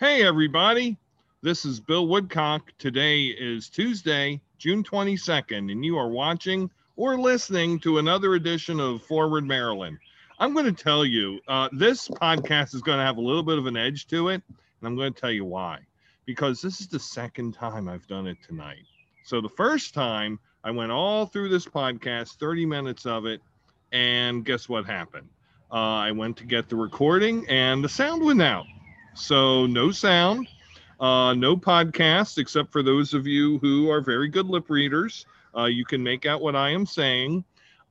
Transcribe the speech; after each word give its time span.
Hey, 0.00 0.24
everybody. 0.24 0.96
This 1.42 1.66
is 1.66 1.78
Bill 1.78 2.08
Woodcock. 2.08 2.72
Today 2.78 3.24
is 3.26 3.68
Tuesday, 3.68 4.40
June 4.56 4.82
22nd, 4.82 5.70
and 5.70 5.84
you 5.84 5.98
are 5.98 6.08
watching 6.08 6.70
or 6.96 7.18
listening 7.18 7.78
to 7.80 7.98
another 7.98 8.32
edition 8.32 8.80
of 8.80 9.02
Forward 9.02 9.44
Maryland. 9.46 9.98
I'm 10.38 10.54
going 10.54 10.64
to 10.64 10.72
tell 10.72 11.04
you, 11.04 11.38
uh, 11.48 11.68
this 11.72 12.08
podcast 12.08 12.74
is 12.74 12.80
going 12.80 12.96
to 12.96 13.04
have 13.04 13.18
a 13.18 13.20
little 13.20 13.42
bit 13.42 13.58
of 13.58 13.66
an 13.66 13.76
edge 13.76 14.06
to 14.06 14.30
it, 14.30 14.42
and 14.48 14.88
I'm 14.88 14.96
going 14.96 15.12
to 15.12 15.20
tell 15.20 15.30
you 15.30 15.44
why. 15.44 15.80
Because 16.24 16.62
this 16.62 16.80
is 16.80 16.88
the 16.88 16.98
second 16.98 17.52
time 17.52 17.86
I've 17.86 18.06
done 18.06 18.26
it 18.26 18.38
tonight. 18.42 18.86
So 19.24 19.42
the 19.42 19.50
first 19.50 19.92
time 19.92 20.38
I 20.64 20.70
went 20.70 20.92
all 20.92 21.26
through 21.26 21.50
this 21.50 21.66
podcast, 21.66 22.38
30 22.38 22.64
minutes 22.64 23.04
of 23.04 23.26
it, 23.26 23.42
and 23.92 24.46
guess 24.46 24.66
what 24.66 24.86
happened? 24.86 25.28
Uh, 25.70 25.74
I 25.74 26.10
went 26.12 26.38
to 26.38 26.44
get 26.46 26.70
the 26.70 26.76
recording, 26.76 27.46
and 27.50 27.84
the 27.84 27.88
sound 27.90 28.24
went 28.24 28.40
out. 28.40 28.64
So 29.14 29.66
no 29.66 29.90
sound, 29.90 30.48
uh, 31.00 31.34
no 31.34 31.56
podcast, 31.56 32.38
except 32.38 32.72
for 32.72 32.82
those 32.82 33.14
of 33.14 33.26
you 33.26 33.58
who 33.58 33.90
are 33.90 34.00
very 34.00 34.28
good 34.28 34.46
lip 34.46 34.70
readers. 34.70 35.26
Uh, 35.56 35.64
you 35.64 35.84
can 35.84 36.02
make 36.02 36.26
out 36.26 36.40
what 36.40 36.54
I 36.54 36.70
am 36.70 36.86
saying, 36.86 37.44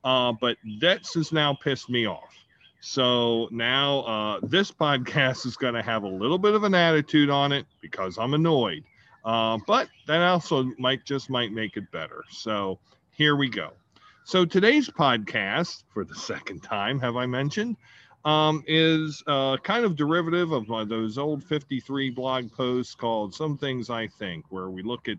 uh, 0.04 0.32
but 0.40 0.56
that's 0.80 1.14
has 1.14 1.32
now 1.32 1.54
pissed 1.54 1.90
me 1.90 2.06
off. 2.06 2.34
So 2.80 3.48
now 3.50 4.00
uh, 4.00 4.40
this 4.42 4.70
podcast 4.80 5.46
is 5.46 5.56
going 5.56 5.74
to 5.74 5.82
have 5.82 6.04
a 6.04 6.08
little 6.08 6.38
bit 6.38 6.54
of 6.54 6.64
an 6.64 6.74
attitude 6.74 7.30
on 7.30 7.52
it 7.52 7.66
because 7.80 8.18
I'm 8.18 8.34
annoyed. 8.34 8.84
Uh, 9.24 9.58
but 9.66 9.88
that 10.06 10.22
also 10.22 10.70
might 10.78 11.04
just 11.04 11.28
might 11.28 11.52
make 11.52 11.76
it 11.76 11.90
better. 11.92 12.24
So 12.30 12.78
here 13.12 13.36
we 13.36 13.50
go. 13.50 13.72
So 14.24 14.44
today's 14.44 14.88
podcast, 14.88 15.84
for 15.92 16.04
the 16.04 16.14
second 16.30 16.62
time, 16.62 17.00
have 17.00 17.16
I 17.16 17.26
mentioned, 17.26 17.76
um, 18.24 18.62
is 18.66 19.22
uh, 19.26 19.56
kind 19.58 19.84
of 19.84 19.96
derivative 19.96 20.52
of 20.52 20.70
uh, 20.70 20.84
those 20.84 21.18
old 21.18 21.42
53 21.44 22.10
blog 22.10 22.50
posts 22.52 22.94
called 22.94 23.34
Some 23.34 23.56
Things 23.56 23.90
I 23.90 24.06
Think, 24.06 24.44
where 24.50 24.70
we 24.70 24.82
look 24.82 25.08
at 25.08 25.18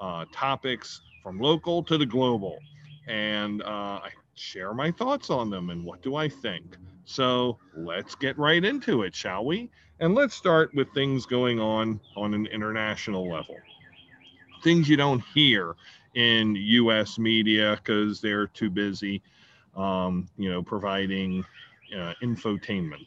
uh, 0.00 0.24
topics 0.32 1.00
from 1.22 1.38
local 1.38 1.82
to 1.84 1.96
the 1.96 2.06
global 2.06 2.58
and 3.06 3.62
uh, 3.62 4.00
I 4.04 4.10
share 4.34 4.74
my 4.74 4.90
thoughts 4.90 5.30
on 5.30 5.50
them 5.50 5.70
and 5.70 5.84
what 5.84 6.02
do 6.02 6.16
I 6.16 6.28
think. 6.28 6.76
So 7.04 7.58
let's 7.76 8.14
get 8.14 8.38
right 8.38 8.64
into 8.64 9.02
it, 9.02 9.14
shall 9.14 9.44
we? 9.44 9.70
And 10.00 10.14
let's 10.14 10.34
start 10.34 10.74
with 10.74 10.92
things 10.92 11.26
going 11.26 11.60
on 11.60 12.00
on 12.16 12.34
an 12.34 12.46
international 12.46 13.28
level. 13.30 13.56
Things 14.62 14.88
you 14.88 14.96
don't 14.96 15.22
hear 15.34 15.74
in 16.14 16.54
US 16.56 17.18
media 17.18 17.76
because 17.76 18.20
they're 18.20 18.46
too 18.46 18.70
busy, 18.70 19.22
um, 19.76 20.28
you 20.36 20.50
know, 20.50 20.62
providing 20.62 21.44
uh, 21.94 22.14
infotainment. 22.22 23.06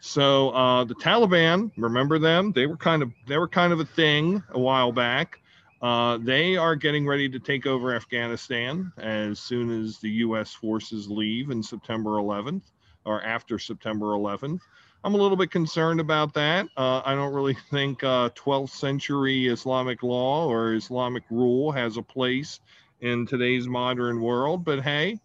So 0.00 0.50
uh, 0.50 0.84
the 0.84 0.94
Taliban, 0.94 1.70
remember 1.76 2.18
them? 2.18 2.52
They 2.52 2.66
were 2.66 2.76
kind 2.76 3.02
of 3.02 3.12
they 3.26 3.36
were 3.36 3.48
kind 3.48 3.72
of 3.72 3.80
a 3.80 3.84
thing 3.84 4.42
a 4.50 4.58
while 4.58 4.92
back. 4.92 5.40
Uh, 5.82 6.18
they 6.18 6.56
are 6.56 6.76
getting 6.76 7.06
ready 7.06 7.28
to 7.28 7.38
take 7.38 7.66
over 7.66 7.94
Afghanistan 7.94 8.92
as 8.98 9.38
soon 9.38 9.70
as 9.82 9.98
the 9.98 10.10
U.S. 10.10 10.52
forces 10.52 11.08
leave 11.08 11.50
in 11.50 11.62
September 11.62 12.10
11th 12.10 12.62
or 13.04 13.22
after 13.22 13.58
September 13.58 14.06
11th. 14.06 14.60
I'm 15.02 15.14
a 15.14 15.16
little 15.16 15.36
bit 15.36 15.50
concerned 15.50 15.98
about 15.98 16.34
that. 16.34 16.66
Uh, 16.76 17.00
I 17.04 17.14
don't 17.14 17.32
really 17.32 17.56
think 17.70 18.04
uh, 18.04 18.30
12th 18.30 18.70
century 18.70 19.48
Islamic 19.48 20.02
law 20.02 20.46
or 20.46 20.74
Islamic 20.74 21.24
rule 21.30 21.72
has 21.72 21.96
a 21.96 22.02
place 22.02 22.60
in 23.00 23.26
today's 23.26 23.66
modern 23.66 24.20
world, 24.20 24.64
but 24.64 24.82
hey, 24.82 25.18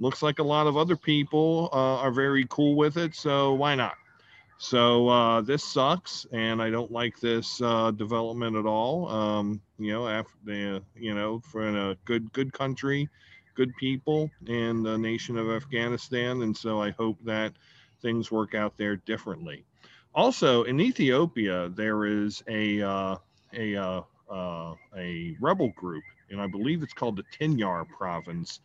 looks 0.00 0.22
like 0.22 0.38
a 0.38 0.42
lot 0.42 0.66
of 0.66 0.76
other 0.76 0.96
people 0.96 1.68
uh, 1.72 1.98
are 1.98 2.10
very 2.10 2.46
cool 2.48 2.74
with 2.74 2.96
it, 2.96 3.14
so 3.14 3.54
why 3.54 3.74
not? 3.74 3.94
So 4.58 5.08
uh, 5.08 5.40
this 5.40 5.64
sucks, 5.64 6.26
and 6.32 6.60
I 6.60 6.68
don't 6.68 6.90
like 6.90 7.18
this 7.18 7.62
uh, 7.62 7.92
development 7.92 8.56
at 8.56 8.66
all. 8.66 9.08
Um, 9.08 9.60
you 9.78 9.92
know, 9.92 10.06
after 10.06 10.82
you 10.94 11.14
know, 11.14 11.40
for 11.40 11.66
a 11.66 11.96
good 12.04 12.30
good 12.32 12.52
country, 12.52 13.08
good 13.54 13.74
people, 13.76 14.30
and 14.48 14.84
the 14.84 14.98
nation 14.98 15.38
of 15.38 15.50
Afghanistan, 15.50 16.42
and 16.42 16.54
so 16.54 16.80
I 16.80 16.90
hope 16.90 17.16
that 17.24 17.54
things 18.02 18.30
work 18.30 18.54
out 18.54 18.76
there 18.76 18.96
differently. 18.96 19.64
Also, 20.14 20.64
in 20.64 20.80
Ethiopia, 20.80 21.70
there 21.70 22.04
is 22.04 22.42
a 22.48 22.82
uh, 22.82 23.16
a 23.54 23.76
uh, 23.76 24.02
uh, 24.30 24.74
a 24.96 25.36
rebel 25.40 25.70
group, 25.76 26.04
and 26.30 26.40
I 26.40 26.46
believe 26.46 26.82
it's 26.82 26.92
called 26.92 27.16
the 27.16 27.24
Tigray 27.38 27.88
province 27.88 28.60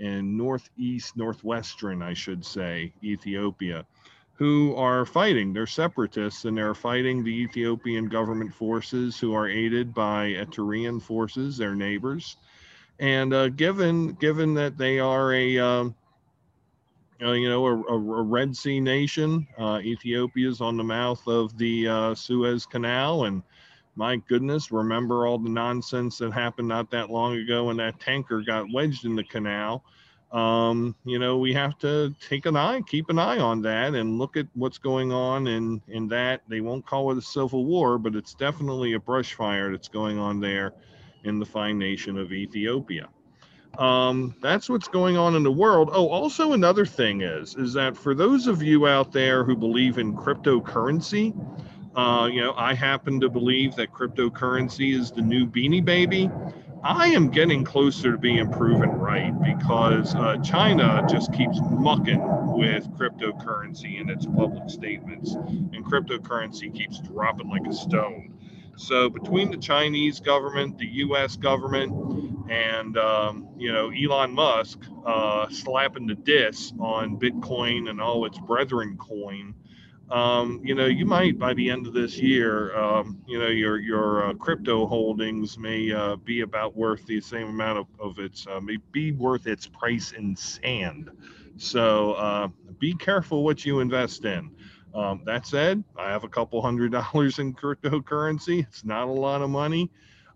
in 0.00 0.36
northeast, 0.36 1.16
northwestern, 1.16 2.02
I 2.02 2.14
should 2.14 2.44
say, 2.44 2.92
Ethiopia, 3.04 3.86
who 4.34 4.74
are 4.74 5.04
fighting. 5.04 5.52
They're 5.52 5.66
separatists 5.66 6.46
and 6.46 6.56
they're 6.56 6.74
fighting 6.74 7.22
the 7.22 7.42
Ethiopian 7.42 8.08
government 8.08 8.52
forces 8.54 9.20
who 9.20 9.34
are 9.34 9.46
aided 9.46 9.92
by 9.94 10.32
Eritrean 10.32 11.00
forces, 11.00 11.58
their 11.58 11.74
neighbors. 11.74 12.38
And 12.98 13.32
uh, 13.32 13.48
given 13.50 14.12
given 14.14 14.54
that 14.54 14.76
they 14.76 14.98
are 14.98 15.32
a 15.32 15.58
um, 15.58 15.94
uh, 17.22 17.32
you 17.32 17.48
know 17.48 17.66
a, 17.66 17.76
a, 17.82 17.94
a, 17.94 18.22
Red 18.22 18.56
Sea 18.56 18.80
nation, 18.80 19.46
uh, 19.58 19.80
Ethiopia 19.82 20.48
is 20.48 20.60
on 20.60 20.76
the 20.76 20.84
mouth 20.84 21.26
of 21.26 21.56
the 21.56 21.88
uh, 21.88 22.14
Suez 22.14 22.66
Canal, 22.66 23.24
and 23.24 23.42
my 24.00 24.16
goodness, 24.16 24.72
remember 24.72 25.26
all 25.26 25.38
the 25.38 25.50
nonsense 25.50 26.16
that 26.16 26.32
happened 26.32 26.66
not 26.66 26.90
that 26.90 27.10
long 27.10 27.36
ago 27.36 27.64
when 27.64 27.76
that 27.76 28.00
tanker 28.00 28.40
got 28.40 28.64
wedged 28.72 29.04
in 29.04 29.14
the 29.14 29.22
canal. 29.22 29.84
Um, 30.32 30.96
you 31.04 31.18
know, 31.18 31.36
we 31.36 31.52
have 31.52 31.78
to 31.80 32.14
take 32.26 32.46
an 32.46 32.56
eye, 32.56 32.80
keep 32.86 33.10
an 33.10 33.18
eye 33.18 33.36
on 33.36 33.60
that, 33.60 33.94
and 33.94 34.16
look 34.16 34.38
at 34.38 34.46
what's 34.54 34.78
going 34.78 35.12
on 35.12 35.46
in 35.46 35.82
in 35.88 36.08
that. 36.08 36.40
They 36.48 36.62
won't 36.62 36.86
call 36.86 37.12
it 37.12 37.18
a 37.18 37.22
civil 37.22 37.66
war, 37.66 37.98
but 37.98 38.16
it's 38.16 38.32
definitely 38.32 38.94
a 38.94 38.98
brush 38.98 39.34
fire 39.34 39.70
that's 39.70 39.88
going 39.88 40.18
on 40.18 40.40
there 40.40 40.72
in 41.24 41.38
the 41.38 41.44
fine 41.44 41.78
nation 41.78 42.16
of 42.16 42.32
Ethiopia. 42.32 43.06
Um, 43.76 44.34
that's 44.40 44.70
what's 44.70 44.88
going 44.88 45.18
on 45.18 45.36
in 45.36 45.42
the 45.42 45.52
world. 45.52 45.90
Oh, 45.92 46.08
also 46.08 46.54
another 46.54 46.86
thing 46.86 47.20
is 47.20 47.54
is 47.54 47.74
that 47.74 47.98
for 47.98 48.14
those 48.14 48.46
of 48.46 48.62
you 48.62 48.86
out 48.86 49.12
there 49.12 49.44
who 49.44 49.54
believe 49.54 49.98
in 49.98 50.16
cryptocurrency, 50.16 51.34
uh, 51.94 52.28
you 52.32 52.40
know, 52.40 52.54
I 52.56 52.74
happen 52.74 53.20
to 53.20 53.28
believe 53.28 53.74
that 53.76 53.92
cryptocurrency 53.92 54.98
is 54.98 55.10
the 55.10 55.22
new 55.22 55.46
beanie 55.46 55.84
baby. 55.84 56.30
I 56.82 57.08
am 57.08 57.28
getting 57.28 57.62
closer 57.62 58.12
to 58.12 58.18
being 58.18 58.50
proven 58.50 58.90
right 58.90 59.34
because 59.42 60.14
uh, 60.14 60.38
China 60.38 61.04
just 61.10 61.32
keeps 61.32 61.58
mucking 61.60 62.22
with 62.56 62.88
cryptocurrency 62.92 64.00
in 64.00 64.08
its 64.08 64.24
public 64.24 64.70
statements, 64.70 65.34
and 65.34 65.84
cryptocurrency 65.84 66.74
keeps 66.74 66.98
dropping 67.00 67.50
like 67.50 67.66
a 67.66 67.74
stone. 67.74 68.34
So 68.76 69.10
between 69.10 69.50
the 69.50 69.58
Chinese 69.58 70.20
government, 70.20 70.78
the 70.78 70.86
U.S. 70.86 71.36
government, 71.36 72.48
and 72.50 72.96
um, 72.96 73.48
you 73.58 73.70
know 73.72 73.90
Elon 73.90 74.32
Musk 74.32 74.78
uh, 75.04 75.50
slapping 75.50 76.06
the 76.06 76.14
diss 76.14 76.72
on 76.80 77.18
Bitcoin 77.18 77.90
and 77.90 78.00
all 78.00 78.24
its 78.24 78.38
brethren 78.38 78.96
coin, 78.96 79.54
um, 80.10 80.60
you 80.64 80.74
know, 80.74 80.86
you 80.86 81.06
might 81.06 81.38
by 81.38 81.54
the 81.54 81.70
end 81.70 81.86
of 81.86 81.94
this 81.94 82.18
year, 82.18 82.76
um, 82.76 83.22
you 83.26 83.38
know, 83.38 83.46
your 83.48 83.78
your 83.78 84.26
uh, 84.26 84.34
crypto 84.34 84.86
holdings 84.86 85.58
may 85.58 85.92
uh, 85.92 86.16
be 86.16 86.40
about 86.40 86.76
worth 86.76 87.06
the 87.06 87.20
same 87.20 87.48
amount 87.48 87.78
of, 87.78 87.86
of 88.00 88.18
its 88.18 88.46
uh, 88.46 88.60
may 88.60 88.78
be 88.92 89.12
worth 89.12 89.46
its 89.46 89.66
price 89.68 90.12
in 90.12 90.34
sand. 90.36 91.10
So 91.58 92.14
uh, 92.14 92.48
be 92.78 92.94
careful 92.94 93.44
what 93.44 93.64
you 93.64 93.80
invest 93.80 94.24
in. 94.24 94.50
Um, 94.94 95.22
that 95.26 95.46
said, 95.46 95.84
I 95.96 96.10
have 96.10 96.24
a 96.24 96.28
couple 96.28 96.60
hundred 96.60 96.92
dollars 96.92 97.38
in 97.38 97.54
cryptocurrency. 97.54 98.66
It's 98.66 98.84
not 98.84 99.08
a 99.08 99.12
lot 99.12 99.42
of 99.42 99.50
money. 99.50 99.90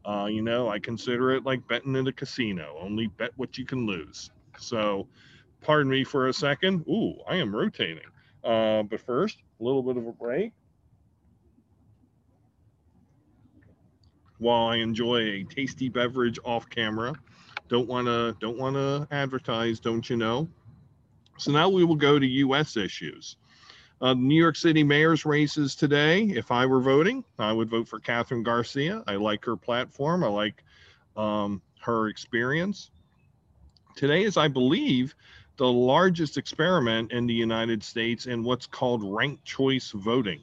Uh, 0.05 0.29
you 0.31 0.43
know, 0.43 0.69
I 0.69 0.79
consider 0.79 1.33
it 1.33 1.45
like 1.45 1.67
betting 1.67 1.97
in 1.97 2.07
a 2.07 2.13
casino. 2.13 2.77
Only 2.81 3.09
bet 3.09 3.33
what 3.37 3.59
you 3.59 3.65
can 3.65 3.87
lose. 3.87 4.31
So, 4.59 5.09
pardon 5.63 5.91
me 5.91 6.05
for 6.05 6.29
a 6.29 6.33
second. 6.35 6.85
Ooh, 6.89 7.15
I 7.29 7.37
am 7.37 7.55
rotating. 7.55 8.05
Uh, 8.45 8.83
but 8.85 9.01
first, 9.01 9.39
a 9.61 9.65
little 9.65 9.83
bit 9.83 9.97
of 9.97 10.07
a 10.07 10.13
break 10.13 10.53
while 14.39 14.67
I 14.67 14.77
enjoy 14.77 15.21
a 15.21 15.45
tasty 15.45 15.89
beverage 15.89 16.39
off 16.45 16.69
camera. 16.69 17.15
Don't 17.69 17.89
want 17.89 18.07
to 18.07 18.37
don't 18.41 18.59
want 18.59 18.77
to 18.77 19.09
advertise, 19.11 19.81
don't 19.81 20.09
you 20.09 20.17
know? 20.17 20.49
So 21.39 21.51
now 21.51 21.69
we 21.69 21.85
will 21.85 21.97
go 21.97 22.19
to 22.19 22.27
U.S. 22.27 22.77
issues. 22.77 23.37
Uh, 24.01 24.13
New 24.15 24.39
York 24.39 24.57
City 24.57 24.85
mayor's 24.85 25.25
races 25.25 25.75
today. 25.75 26.25
If 26.25 26.51
I 26.51 26.67
were 26.67 26.81
voting, 26.81 27.25
I 27.39 27.53
would 27.53 27.71
vote 27.71 27.89
for 27.89 28.01
Kathryn 28.01 28.45
Garcia. 28.45 29.03
I 29.07 29.15
like 29.15 29.45
her 29.45 29.57
platform. 29.57 30.23
I 30.23 30.29
like 30.29 30.63
um, 31.17 31.63
her 31.81 32.09
experience. 32.09 32.91
Today 33.97 34.25
is, 34.25 34.37
I 34.37 34.49
believe, 34.49 35.15
the 35.57 35.71
largest 35.71 36.37
experiment 36.37 37.13
in 37.13 37.27
the 37.27 37.35
United 37.35 37.83
States 37.83 38.27
in 38.27 38.43
what's 38.43 38.67
called 38.67 39.03
ranked 39.05 39.45
choice 39.45 39.91
voting. 39.93 40.41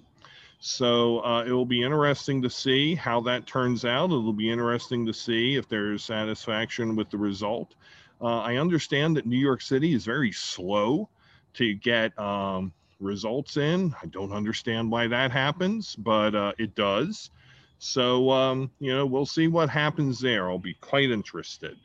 So 0.60 1.24
uh, 1.26 1.44
it 1.44 1.52
will 1.52 1.66
be 1.66 1.82
interesting 1.82 2.42
to 2.44 2.50
see 2.50 2.94
how 2.94 3.20
that 3.22 3.48
turns 3.48 3.84
out. 3.84 4.06
It'll 4.06 4.32
be 4.32 4.52
interesting 4.52 5.06
to 5.08 5.14
see 5.14 5.56
if 5.56 5.68
there's 5.68 6.04
satisfaction 6.04 6.96
with 6.96 7.10
the 7.10 7.18
result. 7.18 7.74
Uh, 8.22 8.42
I 8.42 8.58
understand 8.58 9.18
that 9.18 9.26
New 9.26 9.40
York 9.40 9.62
City 9.62 9.94
is 9.94 10.06
very 10.06 10.32
slow 10.32 11.10
to 11.56 11.74
get 11.74 12.18
um, 12.20 12.72
results 13.00 13.58
in. 13.58 13.96
I 14.02 14.06
don't 14.06 14.32
understand 14.32 14.92
why 14.92 15.08
that 15.08 15.32
happens, 15.32 15.96
but 15.96 16.36
uh, 16.36 16.54
it 16.60 16.76
does. 16.76 17.32
So, 17.80 18.30
um, 18.30 18.70
you 18.80 18.94
know, 18.94 19.08
we'll 19.08 19.26
see 19.26 19.48
what 19.48 19.68
happens 19.68 20.20
there. 20.20 20.50
I'll 20.50 20.60
be 20.60 20.76
quite 20.76 21.10
interested. 21.10 21.78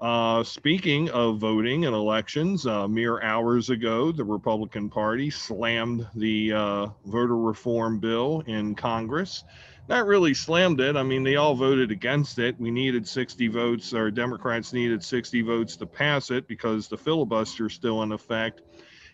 Uh, 0.00 0.44
speaking 0.44 1.10
of 1.10 1.38
voting 1.38 1.84
and 1.84 1.94
elections, 1.94 2.66
uh, 2.66 2.86
mere 2.86 3.20
hours 3.20 3.68
ago, 3.70 4.12
the 4.12 4.22
Republican 4.22 4.88
Party 4.88 5.28
slammed 5.28 6.06
the 6.14 6.52
uh, 6.52 6.86
voter 7.06 7.36
reform 7.36 7.98
bill 7.98 8.44
in 8.46 8.76
Congress. 8.76 9.42
Not 9.88 10.06
really 10.06 10.34
slammed 10.34 10.80
it. 10.80 10.96
I 10.96 11.02
mean, 11.02 11.24
they 11.24 11.34
all 11.34 11.54
voted 11.54 11.90
against 11.90 12.38
it. 12.38 12.54
We 12.60 12.70
needed 12.70 13.08
60 13.08 13.48
votes, 13.48 13.92
or 13.92 14.10
Democrats 14.10 14.72
needed 14.72 15.02
60 15.02 15.42
votes 15.42 15.76
to 15.76 15.86
pass 15.86 16.30
it 16.30 16.46
because 16.46 16.86
the 16.86 16.98
filibuster 16.98 17.66
is 17.66 17.72
still 17.72 18.02
in 18.04 18.12
effect. 18.12 18.60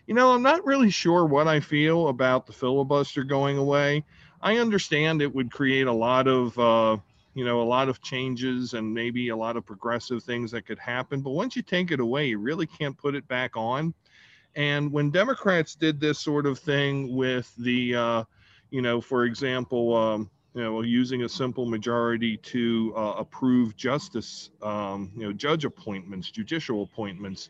You 0.05 0.13
know, 0.13 0.33
I'm 0.33 0.43
not 0.43 0.65
really 0.65 0.91
sure 0.91 1.25
what 1.25 1.47
I 1.47 1.61
feel 1.61 2.09
about 2.09 2.45
the 2.45 2.53
filibuster 2.53 3.23
going 3.23 3.57
away. 3.57 4.03
I 4.39 4.57
understand 4.57 5.21
it 5.21 5.33
would 5.33 5.51
create 5.51 5.87
a 5.87 5.93
lot 5.93 6.27
of 6.27 6.59
uh, 6.59 6.97
you 7.35 7.43
know, 7.43 7.61
a 7.61 7.63
lot 7.63 7.89
of 7.89 8.01
changes 8.01 8.73
and 8.73 8.91
maybe 8.91 9.29
a 9.29 9.35
lot 9.35 9.57
of 9.57 9.65
progressive 9.65 10.23
things 10.23 10.49
that 10.51 10.65
could 10.65 10.79
happen. 10.79 11.21
But 11.21 11.31
once 11.31 11.55
you 11.55 11.61
take 11.61 11.91
it 11.91 11.99
away, 11.99 12.27
you 12.27 12.39
really 12.39 12.65
can't 12.65 12.97
put 12.97 13.13
it 13.13 13.27
back 13.27 13.55
on. 13.55 13.93
And 14.55 14.89
when 14.91 15.11
Democrats 15.11 15.75
did 15.75 15.99
this 15.99 16.17
sort 16.17 16.45
of 16.45 16.57
thing 16.57 17.13
with 17.13 17.53
the, 17.57 17.95
uh, 17.95 18.23
you 18.71 18.81
know, 18.81 19.01
for 19.01 19.25
example, 19.25 19.95
um, 19.95 20.29
you 20.53 20.63
know, 20.63 20.81
using 20.81 21.23
a 21.23 21.29
simple 21.29 21.65
majority 21.65 22.37
to 22.37 22.93
uh, 22.95 23.15
approve 23.17 23.75
justice, 23.75 24.51
um, 24.61 25.11
you 25.13 25.23
know, 25.23 25.33
judge 25.33 25.65
appointments, 25.65 26.31
judicial 26.31 26.83
appointments, 26.83 27.49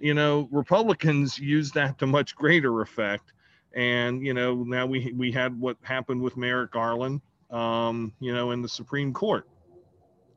you 0.00 0.14
know, 0.14 0.48
Republicans 0.50 1.38
used 1.38 1.74
that 1.74 1.98
to 2.00 2.06
much 2.08 2.34
greater 2.34 2.80
effect. 2.80 3.32
And 3.74 4.26
you 4.26 4.34
know, 4.34 4.64
now 4.64 4.86
we 4.86 5.12
we 5.16 5.30
had 5.30 5.58
what 5.60 5.76
happened 5.82 6.20
with 6.20 6.36
Merrick 6.36 6.72
Garland 6.72 7.20
um, 7.50 8.12
you 8.20 8.34
know, 8.34 8.50
in 8.50 8.62
the 8.62 8.68
Supreme 8.68 9.12
Court. 9.12 9.46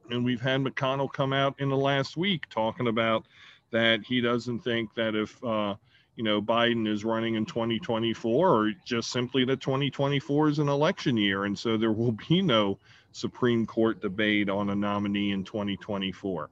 And 0.09 0.25
we've 0.25 0.41
had 0.41 0.61
McConnell 0.61 1.11
come 1.11 1.33
out 1.33 1.55
in 1.59 1.69
the 1.69 1.77
last 1.77 2.17
week 2.17 2.49
talking 2.49 2.87
about 2.87 3.25
that 3.71 4.03
he 4.03 4.21
doesn't 4.21 4.59
think 4.59 4.93
that 4.95 5.15
if, 5.15 5.43
uh, 5.43 5.75
you 6.15 6.23
know, 6.23 6.41
Biden 6.41 6.87
is 6.87 7.03
running 7.03 7.35
in 7.35 7.45
2024 7.45 8.49
or 8.49 8.71
just 8.85 9.11
simply 9.11 9.45
that 9.45 9.61
2024 9.61 10.49
is 10.49 10.59
an 10.59 10.69
election 10.69 11.17
year. 11.17 11.45
And 11.45 11.57
so 11.57 11.77
there 11.77 11.91
will 11.91 12.11
be 12.11 12.41
no 12.41 12.77
Supreme 13.11 13.65
Court 13.65 14.01
debate 14.01 14.49
on 14.49 14.69
a 14.69 14.75
nominee 14.75 15.31
in 15.31 15.43
2024. 15.43 16.49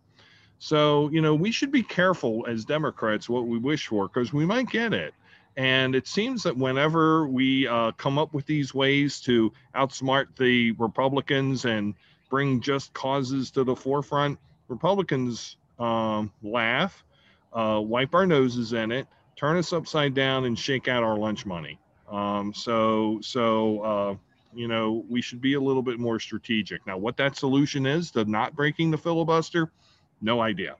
So, 0.59 1.09
you 1.09 1.21
know, 1.21 1.33
we 1.33 1.51
should 1.51 1.71
be 1.71 1.83
careful 1.83 2.45
as 2.47 2.65
Democrats 2.65 3.27
what 3.27 3.47
we 3.47 3.57
wish 3.57 3.87
for 3.87 4.07
because 4.07 4.31
we 4.31 4.45
might 4.45 4.69
get 4.69 4.93
it. 4.93 5.13
And 5.57 5.95
it 5.95 6.07
seems 6.07 6.43
that 6.43 6.55
whenever 6.55 7.27
we 7.27 7.67
uh, 7.67 7.91
come 7.93 8.17
up 8.17 8.33
with 8.33 8.45
these 8.45 8.73
ways 8.73 9.19
to 9.21 9.51
outsmart 9.75 10.35
the 10.37 10.71
Republicans 10.73 11.65
and 11.65 11.93
bring 12.29 12.61
just 12.61 12.93
causes 12.93 13.51
to 13.51 13.63
the 13.63 13.75
forefront, 13.75 14.39
Republicans 14.69 15.57
um, 15.77 16.31
laugh, 16.41 17.03
uh, 17.53 17.81
wipe 17.83 18.13
our 18.15 18.25
noses 18.25 18.71
in 18.73 18.91
it, 18.91 19.07
turn 19.35 19.57
us 19.57 19.73
upside 19.73 20.13
down, 20.13 20.45
and 20.45 20.57
shake 20.57 20.87
out 20.87 21.03
our 21.03 21.17
lunch 21.17 21.45
money. 21.45 21.77
Um, 22.09 22.53
so, 22.53 23.19
so 23.21 23.81
uh, 23.81 24.15
you 24.53 24.67
know, 24.67 25.03
we 25.09 25.21
should 25.21 25.41
be 25.41 25.53
a 25.53 25.61
little 25.61 25.81
bit 25.81 25.99
more 25.99 26.19
strategic. 26.19 26.85
Now, 26.87 26.97
what 26.97 27.17
that 27.17 27.35
solution 27.37 27.85
is 27.85 28.11
to 28.11 28.25
not 28.25 28.55
breaking 28.55 28.91
the 28.91 28.97
filibuster, 28.97 29.71
no 30.21 30.41
idea. 30.41 30.75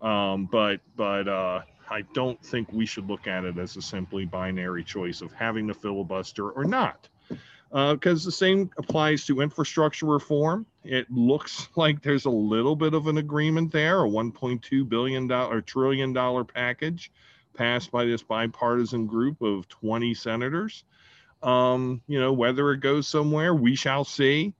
Um, 0.00 0.48
but, 0.50 0.80
but 0.96 1.26
uh, 1.26 1.62
I 1.90 2.02
don't 2.14 2.42
think 2.44 2.72
we 2.72 2.86
should 2.86 3.08
look 3.08 3.26
at 3.26 3.44
it 3.44 3.58
as 3.58 3.76
a 3.76 3.82
simply 3.82 4.24
binary 4.24 4.84
choice 4.84 5.20
of 5.20 5.32
having 5.32 5.66
the 5.66 5.74
filibuster 5.74 6.50
or 6.50 6.64
not. 6.64 7.08
Because 7.70 8.24
uh, 8.24 8.28
the 8.28 8.32
same 8.32 8.70
applies 8.78 9.24
to 9.26 9.40
infrastructure 9.40 10.06
reform. 10.06 10.66
It 10.84 11.10
looks 11.10 11.68
like 11.76 12.02
there's 12.02 12.26
a 12.26 12.30
little 12.30 12.76
bit 12.76 12.94
of 12.94 13.06
an 13.06 13.18
agreement 13.18 13.72
there, 13.72 14.04
a 14.04 14.08
1.2 14.08 14.88
billion 14.88 15.26
dollar 15.26 15.60
trillion 15.60 16.12
dollar 16.12 16.44
package 16.44 17.10
passed 17.54 17.90
by 17.90 18.04
this 18.04 18.22
bipartisan 18.22 19.06
group 19.06 19.40
of 19.40 19.68
20 19.68 20.14
senators. 20.14 20.84
Um, 21.42 22.00
you 22.06 22.18
know, 22.18 22.32
whether 22.32 22.72
it 22.72 22.80
goes 22.80 23.06
somewhere, 23.06 23.54
we 23.54 23.74
shall 23.74 24.04
see. 24.04 24.54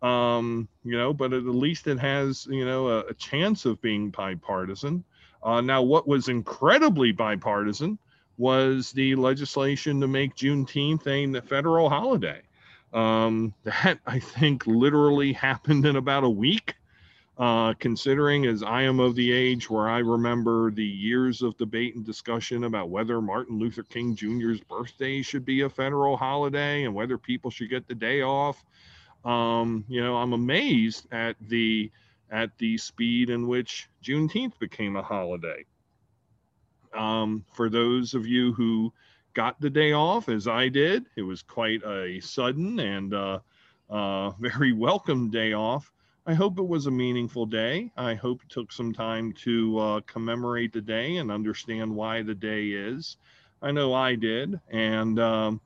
Um, 0.00 0.68
you 0.84 0.96
know, 0.96 1.12
but 1.12 1.32
at 1.32 1.44
least 1.44 1.88
it 1.88 1.98
has, 1.98 2.46
you 2.48 2.64
know, 2.64 2.88
a, 2.88 2.98
a 3.00 3.14
chance 3.14 3.64
of 3.64 3.80
being 3.82 4.10
bipartisan. 4.10 5.04
Uh, 5.42 5.60
now, 5.60 5.82
what 5.82 6.06
was 6.08 6.28
incredibly 6.28 7.12
bipartisan 7.12 7.98
was 8.36 8.92
the 8.92 9.14
legislation 9.16 10.00
to 10.00 10.08
make 10.08 10.34
Juneteenth 10.34 11.36
a 11.36 11.42
federal 11.42 11.88
holiday. 11.88 12.40
Um, 12.92 13.52
that 13.64 13.98
I 14.06 14.18
think 14.18 14.66
literally 14.66 15.32
happened 15.32 15.86
in 15.86 15.96
about 15.96 16.24
a 16.24 16.30
week. 16.30 16.74
Uh, 17.36 17.72
considering 17.74 18.46
as 18.46 18.64
I 18.64 18.82
am 18.82 18.98
of 18.98 19.14
the 19.14 19.30
age 19.30 19.70
where 19.70 19.88
I 19.88 19.98
remember 19.98 20.72
the 20.72 20.84
years 20.84 21.40
of 21.40 21.56
debate 21.56 21.94
and 21.94 22.04
discussion 22.04 22.64
about 22.64 22.90
whether 22.90 23.20
Martin 23.20 23.60
Luther 23.60 23.84
King 23.84 24.16
Jr.'s 24.16 24.60
birthday 24.60 25.22
should 25.22 25.44
be 25.44 25.60
a 25.60 25.70
federal 25.70 26.16
holiday 26.16 26.82
and 26.82 26.92
whether 26.92 27.16
people 27.16 27.52
should 27.52 27.70
get 27.70 27.86
the 27.86 27.94
day 27.94 28.22
off. 28.22 28.64
Um, 29.24 29.84
you 29.88 30.02
know, 30.02 30.16
I'm 30.16 30.32
amazed 30.32 31.06
at 31.12 31.36
the 31.46 31.92
at 32.30 32.56
the 32.58 32.76
speed 32.78 33.30
in 33.30 33.46
which 33.46 33.88
Juneteenth 34.02 34.58
became 34.58 34.96
a 34.96 35.02
holiday. 35.02 35.64
Um, 36.96 37.44
for 37.52 37.68
those 37.68 38.14
of 38.14 38.26
you 38.26 38.52
who 38.52 38.92
got 39.34 39.60
the 39.60 39.70
day 39.70 39.92
off, 39.92 40.28
as 40.28 40.48
I 40.48 40.68
did, 40.68 41.06
it 41.16 41.22
was 41.22 41.42
quite 41.42 41.82
a 41.84 42.20
sudden 42.20 42.80
and 42.80 43.14
uh, 43.14 43.38
uh, 43.90 44.30
very 44.40 44.72
welcome 44.72 45.30
day 45.30 45.52
off. 45.52 45.92
I 46.26 46.34
hope 46.34 46.58
it 46.58 46.66
was 46.66 46.86
a 46.86 46.90
meaningful 46.90 47.46
day. 47.46 47.90
I 47.96 48.14
hope 48.14 48.42
it 48.42 48.50
took 48.50 48.70
some 48.70 48.92
time 48.92 49.32
to 49.44 49.78
uh, 49.78 50.00
commemorate 50.06 50.74
the 50.74 50.80
day 50.82 51.16
and 51.16 51.30
understand 51.30 51.94
why 51.94 52.22
the 52.22 52.34
day 52.34 52.66
is. 52.66 53.16
I 53.62 53.72
know 53.72 53.94
I 53.94 54.14
did. 54.14 54.60
And, 54.70 55.18
um, 55.18 55.60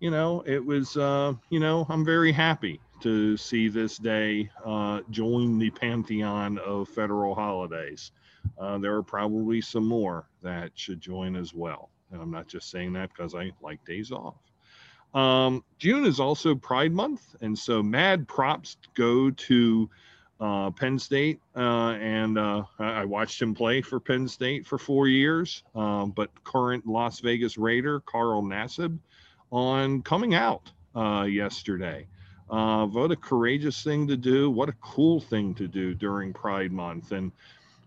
you 0.00 0.10
know, 0.10 0.42
it 0.46 0.64
was, 0.64 0.96
uh, 0.96 1.34
you 1.50 1.60
know, 1.60 1.86
I'm 1.90 2.04
very 2.04 2.32
happy 2.32 2.80
to 3.00 3.36
see 3.36 3.68
this 3.68 3.98
day 3.98 4.50
uh, 4.64 5.00
join 5.10 5.58
the 5.58 5.70
pantheon 5.70 6.58
of 6.58 6.88
federal 6.88 7.34
holidays. 7.34 8.12
Uh, 8.58 8.78
there 8.78 8.94
are 8.94 9.02
probably 9.02 9.60
some 9.60 9.86
more 9.86 10.28
that 10.42 10.70
should 10.74 11.00
join 11.00 11.36
as 11.36 11.52
well. 11.54 11.90
And 12.12 12.22
I'm 12.22 12.30
not 12.30 12.46
just 12.46 12.70
saying 12.70 12.92
that 12.94 13.10
because 13.10 13.34
I 13.34 13.50
like 13.60 13.84
days 13.84 14.12
off. 14.12 14.36
Um, 15.14 15.64
June 15.78 16.04
is 16.04 16.20
also 16.20 16.54
Pride 16.54 16.92
Month, 16.92 17.34
and 17.40 17.58
so 17.58 17.82
mad 17.82 18.28
props 18.28 18.76
go 18.94 19.30
to 19.30 19.90
uh, 20.40 20.70
Penn 20.70 20.98
State. 20.98 21.40
Uh, 21.56 21.92
and 21.92 22.38
uh, 22.38 22.64
I 22.78 23.04
watched 23.04 23.40
him 23.40 23.54
play 23.54 23.80
for 23.80 23.98
Penn 23.98 24.28
State 24.28 24.66
for 24.66 24.78
four 24.78 25.08
years, 25.08 25.62
um, 25.74 26.10
but 26.10 26.30
current 26.44 26.86
Las 26.86 27.20
Vegas 27.20 27.56
Raider 27.56 28.00
Carl 28.00 28.42
Nassib 28.42 28.98
on 29.50 30.02
coming 30.02 30.34
out 30.34 30.70
uh, 30.94 31.26
yesterday. 31.28 32.06
Uh, 32.48 32.86
what 32.86 33.10
a 33.10 33.16
courageous 33.16 33.82
thing 33.82 34.06
to 34.06 34.16
do. 34.16 34.50
What 34.50 34.68
a 34.68 34.74
cool 34.80 35.20
thing 35.20 35.54
to 35.54 35.66
do 35.66 35.94
during 35.94 36.32
Pride 36.32 36.72
Month. 36.72 37.12
And 37.12 37.32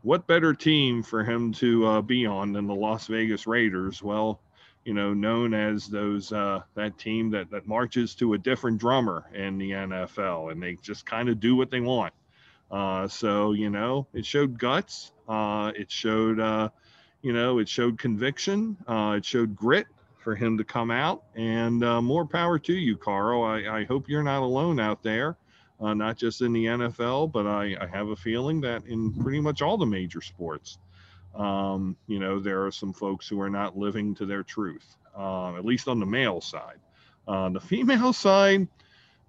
what 0.01 0.27
better 0.27 0.53
team 0.53 1.03
for 1.03 1.23
him 1.23 1.53
to 1.53 1.85
uh, 1.85 2.01
be 2.01 2.25
on 2.25 2.53
than 2.53 2.67
the 2.67 2.75
Las 2.75 3.07
Vegas 3.07 3.47
Raiders? 3.47 4.03
Well, 4.03 4.41
you 4.85 4.93
know, 4.93 5.13
known 5.13 5.53
as 5.53 5.87
those 5.87 6.31
uh, 6.31 6.61
that 6.75 6.97
team 6.97 7.29
that 7.31 7.51
that 7.51 7.67
marches 7.67 8.15
to 8.15 8.33
a 8.33 8.37
different 8.37 8.79
drummer 8.79 9.25
in 9.33 9.57
the 9.57 9.71
NFL, 9.71 10.51
and 10.51 10.61
they 10.61 10.75
just 10.81 11.05
kind 11.05 11.29
of 11.29 11.39
do 11.39 11.55
what 11.55 11.69
they 11.69 11.81
want. 11.81 12.13
Uh, 12.71 13.07
so 13.07 13.51
you 13.51 13.69
know, 13.69 14.07
it 14.13 14.25
showed 14.25 14.57
guts. 14.57 15.11
Uh, 15.27 15.71
it 15.75 15.91
showed, 15.91 16.39
uh, 16.39 16.69
you 17.21 17.33
know, 17.33 17.59
it 17.59 17.69
showed 17.69 17.99
conviction. 17.99 18.75
Uh, 18.87 19.15
it 19.17 19.25
showed 19.25 19.55
grit 19.55 19.85
for 20.19 20.35
him 20.35 20.57
to 20.57 20.63
come 20.63 20.91
out. 20.91 21.23
And 21.35 21.83
uh, 21.83 22.01
more 22.01 22.25
power 22.25 22.59
to 22.59 22.73
you, 22.73 22.97
Carl. 22.97 23.43
I, 23.43 23.79
I, 23.79 23.85
hope 23.85 24.09
you're 24.09 24.23
not 24.23 24.41
alone 24.41 24.79
out 24.79 25.01
there, 25.01 25.38
uh, 25.79 25.93
not 25.93 26.17
just 26.17 26.41
in 26.41 26.53
the 26.53 26.65
NFL, 26.65 27.31
but 27.31 27.47
I, 27.47 27.75
I, 27.79 27.88
have 27.88 28.09
a 28.09 28.15
feeling 28.15 28.61
that 28.61 28.85
in 28.85 29.13
pretty 29.13 29.39
much 29.39 29.61
all 29.61 29.77
the 29.77 29.85
major 29.85 30.21
sports, 30.21 30.77
um, 31.35 31.95
you 32.07 32.19
know, 32.19 32.39
there 32.39 32.65
are 32.65 32.71
some 32.71 32.93
folks 32.93 33.27
who 33.27 33.39
are 33.41 33.49
not 33.49 33.77
living 33.77 34.13
to 34.15 34.25
their 34.25 34.43
truth, 34.43 34.97
uh, 35.17 35.55
at 35.55 35.65
least 35.65 35.88
on 35.88 35.99
the 35.99 36.05
male 36.05 36.41
side. 36.41 36.79
On 37.27 37.53
the 37.53 37.59
female 37.61 38.13
side, 38.13 38.67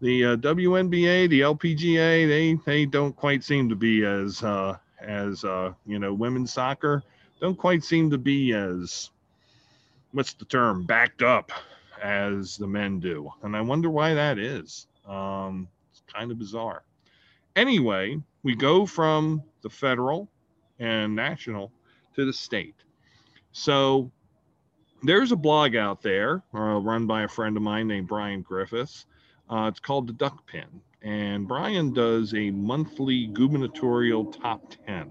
the 0.00 0.24
uh, 0.24 0.36
WNBA, 0.36 1.28
the 1.28 1.40
LPGA, 1.40 2.26
they 2.26 2.54
they 2.64 2.86
don't 2.86 3.14
quite 3.14 3.44
seem 3.44 3.68
to 3.68 3.76
be 3.76 4.04
as 4.04 4.42
uh, 4.42 4.76
as 5.00 5.44
uh, 5.44 5.72
you 5.86 5.98
know 5.98 6.14
women's 6.14 6.52
soccer 6.52 7.02
don't 7.40 7.56
quite 7.56 7.82
seem 7.82 8.10
to 8.10 8.18
be 8.18 8.52
as 8.52 9.10
what's 10.12 10.34
the 10.34 10.44
term 10.44 10.84
backed 10.84 11.22
up 11.22 11.52
as 12.02 12.56
the 12.56 12.66
men 12.66 13.00
do. 13.00 13.30
And 13.42 13.56
i 13.56 13.60
wonder 13.60 13.90
why 13.90 14.14
that 14.14 14.38
is. 14.38 14.86
Um, 15.06 15.68
it's 15.90 16.02
kind 16.12 16.30
of 16.30 16.38
bizarre. 16.38 16.82
Anyway 17.56 18.20
we 18.42 18.54
go 18.54 18.86
from 18.86 19.42
the 19.62 19.70
federal 19.70 20.28
and 20.78 21.14
national 21.14 21.72
to 22.14 22.24
the 22.24 22.32
state. 22.32 22.76
So 23.52 24.10
there's 25.02 25.32
a 25.32 25.36
blog 25.36 25.76
out 25.76 26.02
there 26.02 26.42
uh, 26.54 26.80
run 26.80 27.06
by 27.06 27.22
a 27.22 27.28
friend 27.28 27.56
of 27.56 27.62
mine 27.62 27.88
named 27.88 28.08
Brian 28.08 28.42
Griffiths. 28.42 29.06
Uh, 29.48 29.66
it's 29.68 29.80
called 29.80 30.06
the 30.06 30.12
Duck 30.12 30.46
Pin, 30.46 30.80
and 31.02 31.48
Brian 31.48 31.92
does 31.92 32.34
a 32.34 32.50
monthly 32.50 33.26
gubernatorial 33.26 34.26
top 34.26 34.62
10. 34.86 35.10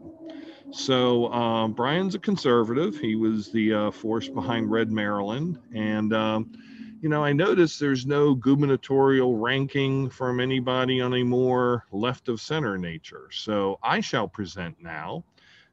So 0.72 1.26
uh, 1.28 1.68
Brian's 1.68 2.16
a 2.16 2.20
conservative. 2.20 2.98
He 2.98 3.16
was 3.16 3.52
the 3.52 3.74
uh, 3.74 3.92
force 3.92 4.30
behind 4.30 4.70
Red 4.70 4.92
Maryland, 4.92 5.58
and 5.74 6.14
um, 6.14 6.52
you 7.02 7.10
know 7.10 7.24
I 7.24 7.34
noticed 7.34 7.80
there's 7.80 8.06
no 8.06 8.36
gubernatorial 8.36 9.38
ranking 9.38 10.10
from 10.10 10.40
anybody 10.40 11.02
on 11.02 11.16
a 11.16 11.24
more 11.24 11.86
left 11.92 12.30
of 12.30 12.40
center 12.40 12.78
nature. 12.78 13.30
So 13.32 13.80
I 13.82 14.00
shall 14.00 14.28
present 14.28 14.78
now 14.80 15.24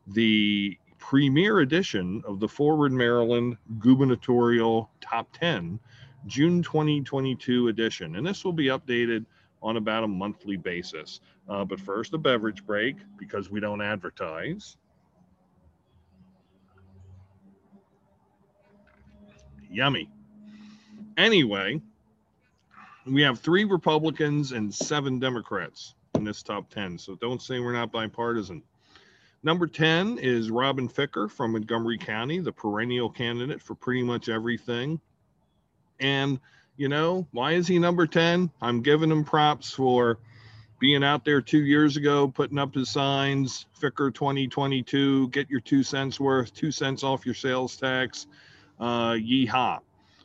the 0.07 0.79
premier 0.99 1.61
edition 1.61 2.23
of 2.27 2.41
the 2.41 2.49
Forward 2.49 2.93
Maryland 2.93 3.59
Gubernatorial 3.79 4.91
Top 5.01 5.29
10, 5.33 5.79
June 6.27 6.63
2022 6.63 7.69
edition. 7.69 8.17
And 8.17 8.27
this 8.27 8.45
will 8.45 8.53
be 8.53 8.67
updated 8.67 9.27
on 9.63 9.77
about 9.77 10.05
a 10.05 10.09
monthly 10.09 10.57
basis. 10.57 11.21
Uh, 11.49 11.65
but 11.65 11.81
first, 11.81 12.15
a 12.15 12.19
beverage 12.19 12.65
break 12.65 12.97
because 13.19 13.51
we 13.51 13.61
don't 13.61 13.83
advertise. 13.83 14.77
Yummy. 19.71 20.09
Anyway, 21.17 21.81
we 23.07 23.23
have 23.23 23.41
three 23.41 23.65
Republicans 23.65 24.53
and 24.53 24.75
seven 24.75 25.19
Democrats 25.19 25.95
in 26.15 26.25
this 26.25 26.43
top 26.43 26.69
10. 26.71 26.99
So 26.99 27.15
don't 27.17 27.41
say 27.41 27.61
we're 27.61 27.73
not 27.73 27.93
bipartisan. 27.93 28.63
Number 29.43 29.67
10 29.67 30.19
is 30.19 30.51
Robin 30.51 30.89
Ficker 30.89 31.31
from 31.31 31.53
Montgomery 31.53 31.99
County, 31.99 32.41
the 32.41 32.53
perennial 32.53 33.09
candidate 33.09 33.63
for 33.63 33.75
pretty 33.75 34.03
much 34.03 34.29
everything. 34.29 35.01
And, 36.01 36.41
you 36.77 36.89
know, 36.89 37.27
why 37.31 37.53
is 37.53 37.67
he 37.69 37.79
number 37.79 38.07
10? 38.07 38.51
I'm 38.61 38.83
giving 38.83 39.11
him 39.11 39.25
props 39.25 39.71
for 39.71 40.19
being 40.79 41.05
out 41.05 41.25
there 41.25 41.41
two 41.41 41.65
years 41.65 41.97
ago, 41.97 42.29
putting 42.29 42.59
up 42.59 42.75
his 42.75 42.91
signs, 42.91 43.67
Ficker 43.81 44.13
2022, 44.13 45.29
get 45.29 45.49
your 45.49 45.61
two 45.61 45.83
cents 45.83 46.21
worth, 46.21 46.53
two 46.53 46.71
cents 46.71 47.03
off 47.03 47.25
your 47.25 47.35
sales 47.35 47.77
tax, 47.77 48.27
uh, 48.79 49.13
yeehaw. 49.13 49.81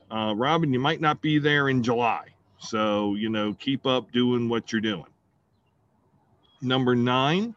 Uh, 0.09 0.33
Robin, 0.35 0.73
you 0.73 0.79
might 0.79 1.01
not 1.01 1.21
be 1.21 1.39
there 1.39 1.69
in 1.69 1.83
July. 1.83 2.27
So, 2.59 3.15
you 3.15 3.29
know, 3.29 3.53
keep 3.53 3.85
up 3.85 4.11
doing 4.11 4.49
what 4.49 4.71
you're 4.71 4.81
doing. 4.81 5.05
Number 6.61 6.95
nine 6.95 7.55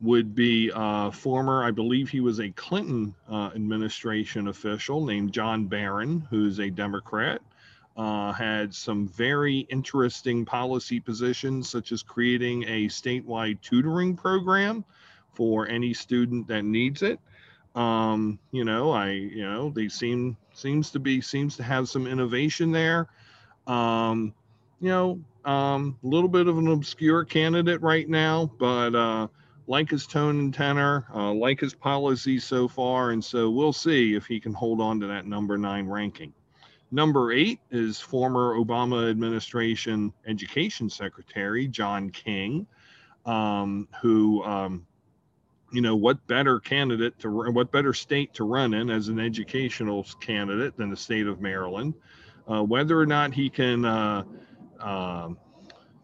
would 0.00 0.34
be 0.34 0.72
uh, 0.72 1.10
former, 1.10 1.62
I 1.62 1.70
believe 1.70 2.08
he 2.08 2.20
was 2.20 2.40
a 2.40 2.50
Clinton 2.50 3.14
uh, 3.30 3.50
administration 3.54 4.48
official 4.48 5.04
named 5.04 5.32
Jon 5.32 5.66
Baron, 5.66 6.26
who's 6.30 6.58
a 6.58 6.70
Democrat. 6.70 7.42
Uh, 7.96 8.32
had 8.32 8.74
some 8.74 9.06
very 9.08 9.58
interesting 9.68 10.46
policy 10.46 11.00
positions, 11.00 11.68
such 11.68 11.92
as 11.92 12.02
creating 12.02 12.62
a 12.64 12.86
statewide 12.86 13.60
tutoring 13.60 14.16
program 14.16 14.84
for 15.34 15.68
any 15.68 15.92
student 15.92 16.48
that 16.48 16.64
needs 16.64 17.02
it. 17.02 17.20
Um, 17.74 18.38
you 18.50 18.64
know, 18.64 18.90
I, 18.90 19.10
you 19.10 19.44
know, 19.44 19.70
they 19.70 19.88
seem 19.88 20.36
seems 20.52 20.90
to 20.90 20.98
be 20.98 21.20
seems 21.20 21.56
to 21.56 21.62
have 21.62 21.88
some 21.88 22.06
innovation 22.06 22.72
there. 22.72 23.08
Um, 23.66 24.34
you 24.80 24.88
know, 24.88 25.20
um 25.44 25.96
a 26.04 26.06
little 26.06 26.28
bit 26.28 26.48
of 26.48 26.58
an 26.58 26.68
obscure 26.68 27.24
candidate 27.24 27.80
right 27.80 28.08
now, 28.08 28.50
but 28.58 28.94
uh, 28.94 29.28
like 29.66 29.88
his 29.88 30.06
tone 30.06 30.38
and 30.40 30.54
tenor, 30.54 31.06
uh, 31.14 31.32
like 31.32 31.60
his 31.60 31.74
policies 31.74 32.44
so 32.44 32.66
far. 32.66 33.12
And 33.12 33.24
so 33.24 33.50
we'll 33.50 33.72
see 33.72 34.14
if 34.14 34.26
he 34.26 34.40
can 34.40 34.52
hold 34.52 34.80
on 34.80 34.98
to 35.00 35.06
that 35.06 35.26
number 35.26 35.56
nine 35.56 35.86
ranking. 35.86 36.32
Number 36.90 37.30
eight 37.30 37.60
is 37.70 38.00
former 38.00 38.56
Obama 38.56 39.08
administration 39.08 40.12
education 40.26 40.90
secretary, 40.90 41.68
John 41.68 42.10
King, 42.10 42.66
um, 43.26 43.86
who, 44.02 44.42
um, 44.42 44.84
you 45.72 45.80
know, 45.80 45.94
what 45.96 46.26
better 46.26 46.58
candidate 46.58 47.18
to 47.20 47.30
what 47.30 47.70
better 47.70 47.92
state 47.92 48.34
to 48.34 48.44
run 48.44 48.74
in 48.74 48.90
as 48.90 49.08
an 49.08 49.20
educational 49.20 50.04
candidate 50.20 50.76
than 50.76 50.90
the 50.90 50.96
state 50.96 51.26
of 51.26 51.40
Maryland? 51.40 51.94
Uh, 52.48 52.62
whether 52.62 52.98
or 52.98 53.06
not 53.06 53.32
he 53.32 53.48
can 53.48 53.84
uh, 53.84 54.24
uh, 54.80 55.28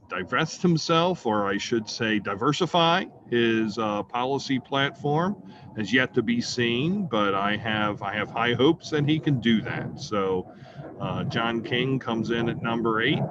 divest 0.08 0.62
himself, 0.62 1.26
or 1.26 1.46
I 1.46 1.58
should 1.58 1.88
say, 1.88 2.18
diversify 2.18 3.04
his 3.28 3.78
uh, 3.78 4.02
policy 4.04 4.60
platform, 4.60 5.36
has 5.76 5.92
yet 5.92 6.14
to 6.14 6.22
be 6.22 6.40
seen. 6.40 7.06
But 7.06 7.34
I 7.34 7.56
have 7.56 8.02
I 8.02 8.14
have 8.14 8.30
high 8.30 8.54
hopes 8.54 8.90
that 8.90 9.08
he 9.08 9.18
can 9.18 9.40
do 9.40 9.60
that. 9.62 10.00
So, 10.00 10.52
uh, 11.00 11.24
John 11.24 11.62
King 11.62 11.98
comes 11.98 12.30
in 12.30 12.48
at 12.48 12.62
number 12.62 13.02
eight. 13.02 13.22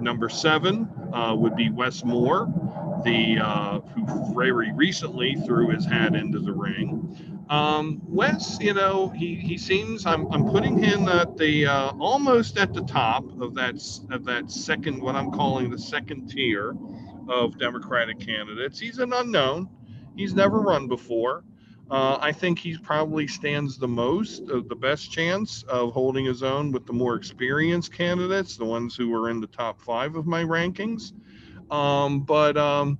Number 0.00 0.28
seven 0.28 0.88
uh, 1.12 1.34
would 1.36 1.56
be 1.56 1.70
Wes 1.70 2.04
Moore, 2.04 2.52
the 3.04 3.38
uh, 3.38 3.80
who 3.80 4.34
very 4.34 4.72
recently 4.72 5.34
threw 5.46 5.70
his 5.70 5.84
hat 5.84 6.14
into 6.14 6.40
the 6.40 6.52
ring. 6.52 7.44
Um, 7.48 8.00
Wes, 8.06 8.58
you 8.60 8.74
know, 8.74 9.08
he, 9.10 9.34
he 9.34 9.58
seems 9.58 10.06
I'm, 10.06 10.26
I'm 10.32 10.48
putting 10.48 10.78
him 10.82 11.08
at 11.08 11.36
the 11.36 11.66
uh, 11.66 11.90
almost 12.00 12.56
at 12.56 12.72
the 12.72 12.82
top 12.82 13.24
of 13.40 13.54
that 13.54 13.74
of 14.10 14.24
that 14.24 14.50
second 14.50 15.00
what 15.00 15.14
I'm 15.14 15.30
calling 15.30 15.70
the 15.70 15.78
second 15.78 16.28
tier 16.28 16.74
of 17.28 17.58
Democratic 17.58 18.18
candidates. 18.18 18.78
He's 18.78 18.98
an 18.98 19.12
unknown. 19.12 19.68
He's 20.16 20.34
never 20.34 20.60
run 20.60 20.88
before. 20.88 21.44
Uh, 21.90 22.18
I 22.20 22.32
think 22.32 22.58
he 22.58 22.78
probably 22.78 23.26
stands 23.26 23.76
the 23.76 23.88
most 23.88 24.48
of 24.48 24.68
the 24.68 24.74
best 24.74 25.12
chance 25.12 25.62
of 25.64 25.92
holding 25.92 26.24
his 26.24 26.42
own 26.42 26.72
with 26.72 26.86
the 26.86 26.92
more 26.92 27.14
experienced 27.14 27.92
candidates, 27.92 28.56
the 28.56 28.64
ones 28.64 28.96
who 28.96 29.14
are 29.14 29.28
in 29.28 29.40
the 29.40 29.46
top 29.46 29.80
five 29.80 30.16
of 30.16 30.26
my 30.26 30.42
rankings. 30.42 31.12
Um, 31.70 32.20
but 32.20 32.56
um, 32.56 32.98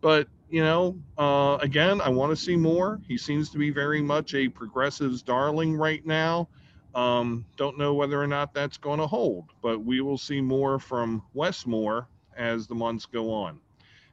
but 0.00 0.28
you 0.48 0.62
know, 0.62 0.98
uh, 1.18 1.58
again, 1.60 2.00
I 2.00 2.08
want 2.08 2.30
to 2.30 2.36
see 2.36 2.56
more. 2.56 3.00
He 3.06 3.16
seems 3.16 3.50
to 3.50 3.58
be 3.58 3.70
very 3.70 4.02
much 4.02 4.34
a 4.34 4.48
progressive's 4.48 5.22
darling 5.22 5.76
right 5.76 6.04
now. 6.04 6.48
Um, 6.94 7.44
don't 7.56 7.78
know 7.78 7.94
whether 7.94 8.20
or 8.20 8.26
not 8.26 8.54
that's 8.54 8.78
going 8.78 9.00
to 9.00 9.06
hold, 9.06 9.50
but 9.62 9.84
we 9.84 10.00
will 10.00 10.18
see 10.18 10.40
more 10.40 10.78
from 10.78 11.22
Wes 11.34 11.66
Moore 11.66 12.08
as 12.36 12.66
the 12.66 12.74
months 12.74 13.06
go 13.06 13.32
on. 13.32 13.60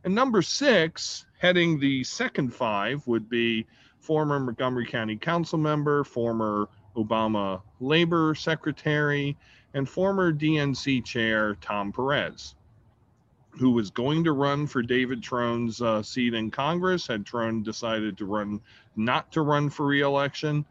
And 0.03 0.13
number 0.13 0.41
six, 0.41 1.25
heading 1.39 1.79
the 1.79 2.03
second 2.03 2.53
five, 2.53 3.05
would 3.07 3.29
be 3.29 3.65
former 4.03 4.39
Montgomery 4.39 4.85
County 4.85 5.15
Council 5.15 5.57
member, 5.57 6.03
former 6.03 6.67
Obama 6.95 7.61
Labor 7.79 8.35
Secretary, 8.35 9.37
and 9.73 9.87
former 9.87 10.33
DNC 10.33 11.05
Chair 11.05 11.55
Tom 11.61 11.91
Perez 11.91 12.55
who 13.59 13.71
was 13.71 13.91
going 13.91 14.23
to 14.23 14.31
run 14.31 14.65
for 14.65 14.81
David 14.81 15.21
Trone's 15.21 15.81
uh, 15.81 16.01
seat 16.01 16.33
in 16.33 16.49
Congress, 16.49 17.05
had 17.05 17.25
Trone 17.25 17.61
decided 17.61 18.17
to 18.17 18.25
run, 18.25 18.59
not 18.95 19.31
to 19.33 19.41
run 19.41 19.69
for 19.69 19.85
reelection. 19.85 20.65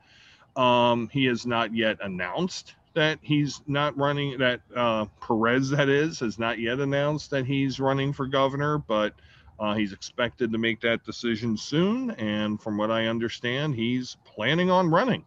Um, 0.57 1.09
he 1.13 1.25
has 1.27 1.47
not 1.47 1.75
yet 1.75 1.99
announced 2.03 2.75
that 2.95 3.19
he's 3.23 3.63
not 3.67 3.97
running, 3.97 4.39
that 4.39 4.61
uh, 4.75 5.07
Perez, 5.21 5.71
that 5.71 5.89
is, 5.89 6.21
has 6.21 6.39
not 6.39 6.59
yet 6.59 6.81
announced 6.81 7.31
that 7.31 7.47
he's 7.47 7.81
running 7.81 8.13
for 8.13 8.27
governor, 8.27 8.79
but 8.79 9.15
uh, 9.63 9.75
he's 9.75 9.93
expected 9.93 10.51
to 10.51 10.59
make 10.59 10.81
that 10.81 11.05
decision 11.05 11.57
soon. 11.57 12.11
And 12.13 12.61
from 12.61 12.77
what 12.77 12.91
I 12.91 13.07
understand, 13.07 13.77
he's 13.77 14.17
planning 14.25 14.73
on 14.73 14.91
running. 14.91 15.25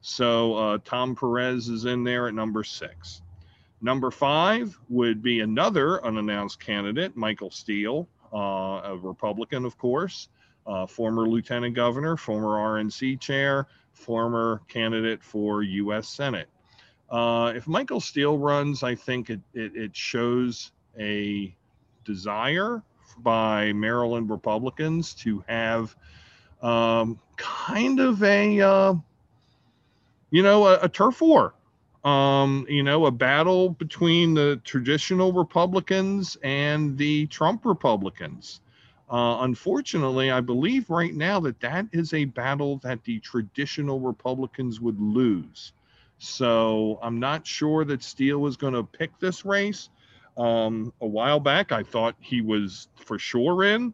So 0.00 0.54
uh, 0.54 0.78
Tom 0.84 1.14
Perez 1.14 1.68
is 1.68 1.84
in 1.84 2.02
there 2.02 2.26
at 2.26 2.34
number 2.34 2.64
six. 2.64 3.22
Number 3.80 4.10
five 4.10 4.76
would 4.88 5.22
be 5.22 5.40
another 5.40 6.04
unannounced 6.04 6.58
candidate, 6.58 7.16
Michael 7.16 7.52
Steele, 7.52 8.08
uh, 8.34 8.80
a 8.84 8.98
Republican, 9.00 9.64
of 9.64 9.78
course, 9.78 10.28
uh, 10.66 10.84
former 10.84 11.28
lieutenant 11.28 11.76
governor, 11.76 12.16
former 12.16 12.56
RNC 12.82 13.20
chair, 13.20 13.68
former 13.92 14.60
candidate 14.66 15.22
for 15.22 15.62
U.S. 15.62 16.08
Senate. 16.08 16.48
Uh, 17.08 17.52
if 17.54 17.68
Michael 17.68 18.00
Steele 18.00 18.38
runs, 18.38 18.82
I 18.82 18.96
think 18.96 19.30
it, 19.30 19.40
it, 19.54 19.76
it 19.76 19.96
shows 19.96 20.72
a 20.98 21.54
desire 22.04 22.82
by 23.22 23.72
Maryland 23.72 24.30
Republicans 24.30 25.14
to 25.14 25.44
have 25.48 25.94
um, 26.62 27.18
kind 27.36 28.00
of 28.00 28.22
a, 28.22 28.60
uh, 28.60 28.94
you 30.30 30.42
know, 30.42 30.66
a, 30.66 30.80
a 30.82 30.88
turf 30.88 31.20
war 31.20 31.54
um, 32.04 32.66
you 32.68 32.82
know, 32.82 33.06
a 33.06 33.10
battle 33.10 33.70
between 33.70 34.34
the 34.34 34.60
traditional 34.64 35.32
Republicans 35.32 36.36
and 36.42 36.96
the 36.96 37.26
Trump 37.26 37.64
Republicans. 37.64 38.60
Uh, 39.10 39.38
unfortunately, 39.40 40.30
I 40.30 40.40
believe 40.40 40.90
right 40.90 41.14
now 41.14 41.40
that 41.40 41.60
that 41.60 41.86
is 41.92 42.12
a 42.12 42.26
battle 42.26 42.78
that 42.78 43.02
the 43.04 43.18
traditional 43.20 44.00
Republicans 44.00 44.80
would 44.80 45.00
lose. 45.00 45.72
So 46.18 46.98
I'm 47.02 47.18
not 47.18 47.46
sure 47.46 47.84
that 47.84 48.02
Steele 48.02 48.46
is 48.46 48.56
going 48.56 48.74
to 48.74 48.84
pick 48.84 49.18
this 49.18 49.44
race. 49.44 49.88
Um, 50.38 50.92
a 51.00 51.06
while 51.06 51.40
back, 51.40 51.72
I 51.72 51.82
thought 51.82 52.14
he 52.20 52.40
was 52.40 52.88
for 52.94 53.18
sure 53.18 53.64
in. 53.64 53.92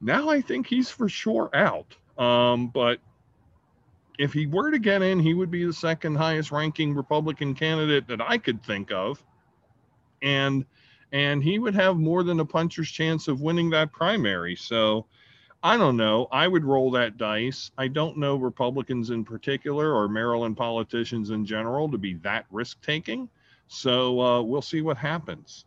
Now 0.00 0.28
I 0.28 0.40
think 0.40 0.66
he's 0.66 0.90
for 0.90 1.08
sure 1.08 1.50
out. 1.54 1.96
Um, 2.18 2.68
but 2.68 3.00
if 4.18 4.32
he 4.32 4.46
were 4.46 4.70
to 4.70 4.78
get 4.78 5.02
in, 5.02 5.20
he 5.20 5.34
would 5.34 5.50
be 5.50 5.64
the 5.64 5.72
second 5.72 6.16
highest 6.16 6.50
ranking 6.50 6.94
Republican 6.94 7.54
candidate 7.54 8.06
that 8.08 8.20
I 8.20 8.38
could 8.38 8.62
think 8.62 8.92
of. 8.92 9.22
And 10.22 10.64
and 11.12 11.42
he 11.42 11.58
would 11.58 11.74
have 11.74 11.96
more 11.96 12.22
than 12.22 12.40
a 12.40 12.44
puncher's 12.44 12.90
chance 12.90 13.28
of 13.28 13.40
winning 13.40 13.70
that 13.70 13.92
primary. 13.92 14.56
So 14.56 15.06
I 15.62 15.76
don't 15.76 15.96
know. 15.96 16.28
I 16.32 16.48
would 16.48 16.64
roll 16.64 16.90
that 16.92 17.16
dice. 17.16 17.70
I 17.78 17.88
don't 17.88 18.18
know 18.18 18.36
Republicans 18.36 19.10
in 19.10 19.24
particular 19.24 19.94
or 19.94 20.08
Maryland 20.08 20.56
politicians 20.56 21.30
in 21.30 21.46
general 21.46 21.88
to 21.90 21.98
be 21.98 22.14
that 22.14 22.46
risk 22.50 22.80
taking. 22.82 23.28
So 23.68 24.20
uh, 24.20 24.42
we'll 24.42 24.62
see 24.62 24.80
what 24.80 24.96
happens. 24.96 25.65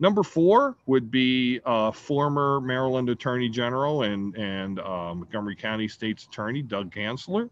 Number 0.00 0.22
four 0.22 0.76
would 0.86 1.10
be 1.10 1.60
uh, 1.66 1.90
former 1.90 2.58
Maryland 2.62 3.10
Attorney 3.10 3.50
General 3.50 4.02
and, 4.04 4.34
and 4.34 4.80
uh, 4.80 5.14
Montgomery 5.14 5.54
County 5.54 5.88
State's 5.88 6.24
Attorney 6.24 6.62
Doug 6.62 6.90
Gansler. 6.90 7.50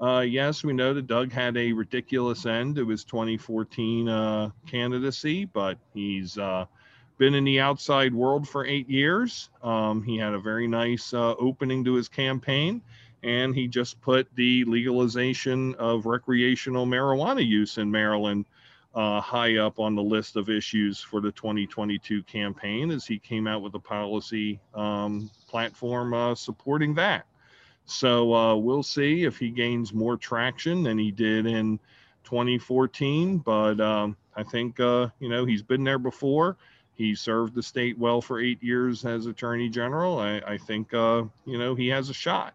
Uh, 0.00 0.20
yes, 0.20 0.62
we 0.62 0.72
know 0.72 0.94
that 0.94 1.08
Doug 1.08 1.32
had 1.32 1.56
a 1.56 1.72
ridiculous 1.72 2.46
end 2.46 2.76
to 2.76 2.88
his 2.88 3.02
2014 3.04 4.08
uh, 4.08 4.50
candidacy, 4.66 5.44
but 5.46 5.78
he's 5.92 6.38
uh, 6.38 6.64
been 7.18 7.34
in 7.34 7.44
the 7.44 7.58
outside 7.58 8.14
world 8.14 8.48
for 8.48 8.64
eight 8.64 8.88
years. 8.88 9.50
Um, 9.62 10.02
he 10.02 10.16
had 10.16 10.32
a 10.32 10.38
very 10.38 10.68
nice 10.68 11.12
uh, 11.12 11.34
opening 11.34 11.84
to 11.84 11.94
his 11.94 12.08
campaign, 12.08 12.80
and 13.24 13.54
he 13.54 13.66
just 13.66 14.00
put 14.00 14.28
the 14.36 14.64
legalization 14.64 15.74
of 15.74 16.06
recreational 16.06 16.86
marijuana 16.86 17.44
use 17.44 17.78
in 17.78 17.90
Maryland 17.90 18.46
uh, 18.94 19.20
high 19.20 19.56
up 19.56 19.78
on 19.78 19.94
the 19.94 20.02
list 20.02 20.36
of 20.36 20.50
issues 20.50 21.00
for 21.00 21.20
the 21.20 21.30
2022 21.32 22.22
campaign 22.24 22.90
as 22.90 23.06
he 23.06 23.18
came 23.18 23.46
out 23.46 23.62
with 23.62 23.74
a 23.74 23.78
policy 23.78 24.60
um, 24.74 25.30
platform 25.48 26.12
uh, 26.12 26.34
supporting 26.34 26.94
that. 26.94 27.26
So 27.86 28.34
uh, 28.34 28.56
we'll 28.56 28.82
see 28.82 29.24
if 29.24 29.38
he 29.38 29.50
gains 29.50 29.92
more 29.92 30.16
traction 30.16 30.82
than 30.82 30.98
he 30.98 31.10
did 31.10 31.46
in 31.46 31.78
2014. 32.24 33.38
But 33.38 33.80
um, 33.80 34.16
I 34.36 34.42
think, 34.42 34.78
uh, 34.80 35.08
you 35.18 35.28
know, 35.28 35.44
he's 35.44 35.62
been 35.62 35.84
there 35.84 35.98
before. 35.98 36.56
He 36.94 37.14
served 37.14 37.54
the 37.54 37.62
state 37.62 37.98
well 37.98 38.20
for 38.20 38.40
eight 38.40 38.62
years 38.62 39.04
as 39.04 39.26
attorney 39.26 39.68
general. 39.68 40.18
I, 40.18 40.42
I 40.46 40.58
think, 40.58 40.92
uh, 40.92 41.24
you 41.46 41.58
know, 41.58 41.74
he 41.74 41.88
has 41.88 42.10
a 42.10 42.14
shot. 42.14 42.54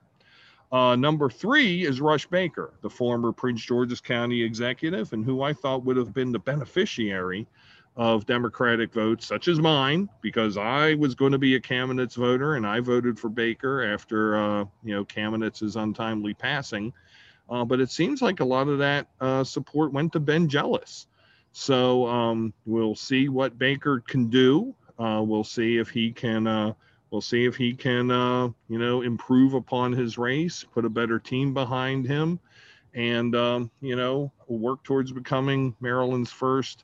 Uh, 0.75 0.94
number 0.94 1.29
three 1.29 1.86
is 1.86 2.01
Rush 2.01 2.27
Baker, 2.27 2.74
the 2.82 2.89
former 2.89 3.32
Prince 3.32 3.63
George's 3.63 4.01
County 4.01 4.44
executive, 4.44 5.13
and 5.13 5.24
who 5.24 5.41
I 5.41 5.53
thought 5.53 5.86
would 5.86 5.96
have 5.96 6.13
been 6.13 6.34
the 6.34 6.39
beneficiary 6.39 7.48
of 7.96 8.25
Democratic 8.25 8.91
votes, 8.91 9.25
such 9.25 9.48
as 9.48 9.58
mine, 9.58 10.10
because 10.20 10.58
I 10.58 10.96
was 10.96 11.15
going 11.15 11.32
to 11.32 11.38
be 11.38 11.55
a 11.55 11.62
Kamenetz 11.62 12.15
voter 12.15 12.55
and 12.55 12.67
I 12.67 12.82
voted 12.82 13.17
for 13.17 13.29
Baker 13.29 13.86
after, 13.86 14.36
uh, 14.36 14.65
you 14.84 14.94
know, 14.94 15.05
Kamenetz's 15.05 15.77
untimely 15.77 16.34
passing. 16.34 16.91
Uh, 17.50 17.63
but 17.63 17.79
it 17.79 17.89
seems 17.89 18.22
like 18.22 18.41
a 18.41 18.46
lot 18.46 18.67
of 18.67 18.79
that 18.79 19.08
uh, 19.22 19.46
support 19.46 19.94
went 19.94 20.12
to 20.12 20.20
Ben 20.20 20.50
Jealous. 20.50 21.08
So 21.53 22.05
um, 22.05 22.53
we'll 22.65 22.96
see 22.96 23.29
what 23.29 23.58
Baker 23.58 24.01
can 24.01 24.27
do. 24.27 24.75
Uh, 25.00 25.24
we'll 25.25 25.46
see 25.46 25.77
if 25.77 25.89
he 25.89 26.12
can. 26.12 26.75
We'll 27.15 27.22
see 27.22 27.45
if 27.45 27.55
he 27.55 27.74
can, 27.74 28.12
uh, 28.12 28.50
you 28.67 28.77
know, 28.77 29.01
improve 29.01 29.53
upon 29.53 29.93
his 29.93 30.17
race, 30.17 30.65
put 30.74 30.84
a 30.84 30.89
better 30.89 31.17
team 31.17 31.53
behind 31.53 32.05
him, 32.05 32.41
and 32.93 33.34
um, 33.38 33.72
you 33.79 33.95
know, 33.95 34.34
work 34.50 34.84
towards 34.84 35.13
becoming 35.13 35.74
Maryland's 35.79 36.34
first 36.34 36.84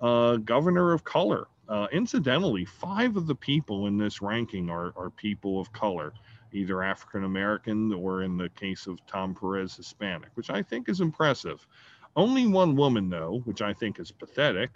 uh, 0.00 0.36
governor 0.36 0.92
of 0.92 1.02
color. 1.02 1.48
Uh, 1.68 1.88
incidentally, 1.90 2.64
five 2.64 3.16
of 3.16 3.26
the 3.26 3.34
people 3.34 3.88
in 3.88 3.98
this 3.98 4.22
ranking 4.22 4.70
are, 4.70 4.92
are 4.96 5.10
people 5.10 5.58
of 5.58 5.72
color, 5.72 6.12
either 6.52 6.84
African 6.84 7.24
American 7.24 7.92
or, 7.92 8.22
in 8.22 8.36
the 8.36 8.50
case 8.50 8.86
of 8.86 9.04
Tom 9.08 9.34
Perez, 9.34 9.74
Hispanic, 9.74 10.30
which 10.34 10.48
I 10.48 10.62
think 10.62 10.88
is 10.88 11.00
impressive. 11.00 11.66
Only 12.14 12.46
one 12.46 12.76
woman, 12.76 13.10
though, 13.10 13.42
which 13.46 13.62
I 13.62 13.72
think 13.72 13.98
is 13.98 14.12
pathetic, 14.12 14.70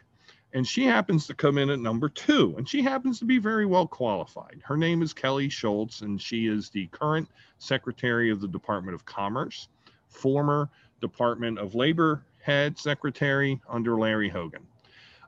and 0.56 0.66
she 0.66 0.84
happens 0.84 1.26
to 1.26 1.34
come 1.34 1.58
in 1.58 1.68
at 1.68 1.80
number 1.80 2.08
two, 2.08 2.54
and 2.56 2.66
she 2.66 2.80
happens 2.80 3.18
to 3.18 3.26
be 3.26 3.36
very 3.36 3.66
well 3.66 3.86
qualified. 3.86 4.58
Her 4.64 4.78
name 4.78 5.02
is 5.02 5.12
Kelly 5.12 5.50
Schultz, 5.50 6.00
and 6.00 6.18
she 6.20 6.46
is 6.46 6.70
the 6.70 6.86
current 6.86 7.28
Secretary 7.58 8.30
of 8.30 8.40
the 8.40 8.48
Department 8.48 8.94
of 8.94 9.04
Commerce, 9.04 9.68
former 10.08 10.70
Department 11.02 11.58
of 11.58 11.74
Labor 11.74 12.24
head 12.40 12.78
secretary 12.78 13.60
under 13.68 13.98
Larry 13.98 14.30
Hogan. 14.30 14.66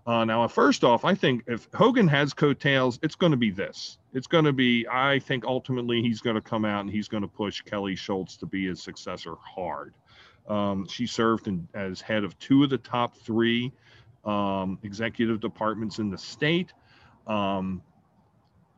Uh, 0.07 0.25
now, 0.25 0.49
first 0.49 0.83
off, 0.83 1.05
I 1.05 1.15
think 1.15 1.45
if 1.47 1.69
Hogan 1.75 2.09
has 2.09 2.33
coattails, 2.33 2.99
it's 3.03 3.15
going 3.15 3.33
to 3.33 3.37
be 3.37 3.51
this. 3.51 3.99
It's 4.15 4.27
going 4.27 4.47
to 4.47 4.55
be, 4.55 4.87
I 4.91 5.19
think 5.19 5.45
ultimately 5.45 6.01
he's 6.01 6.23
going 6.23 6.37
to 6.37 6.41
come 6.41 6.65
out 6.65 6.81
and 6.81 6.91
he's 6.91 7.07
going 7.09 7.23
to 7.23 7.29
push 7.29 7.61
Kelly 7.61 7.97
Schultz 7.97 8.39
to 8.39 8.47
be 8.47 8.67
his 8.67 8.83
successor 8.83 9.35
hard. 9.43 9.93
Um, 10.49 10.89
she 10.89 11.07
served 11.07 11.49
in, 11.49 11.69
as 11.75 12.01
head 12.01 12.25
of 12.25 12.39
two 12.39 12.65
of 12.65 12.71
the 12.71 12.79
top 12.79 13.15
three 13.15 13.71
um, 14.29 14.79
executive 14.83 15.41
departments 15.41 15.99
in 15.99 16.11
the 16.11 16.19
state. 16.19 16.73
Um, 17.27 17.83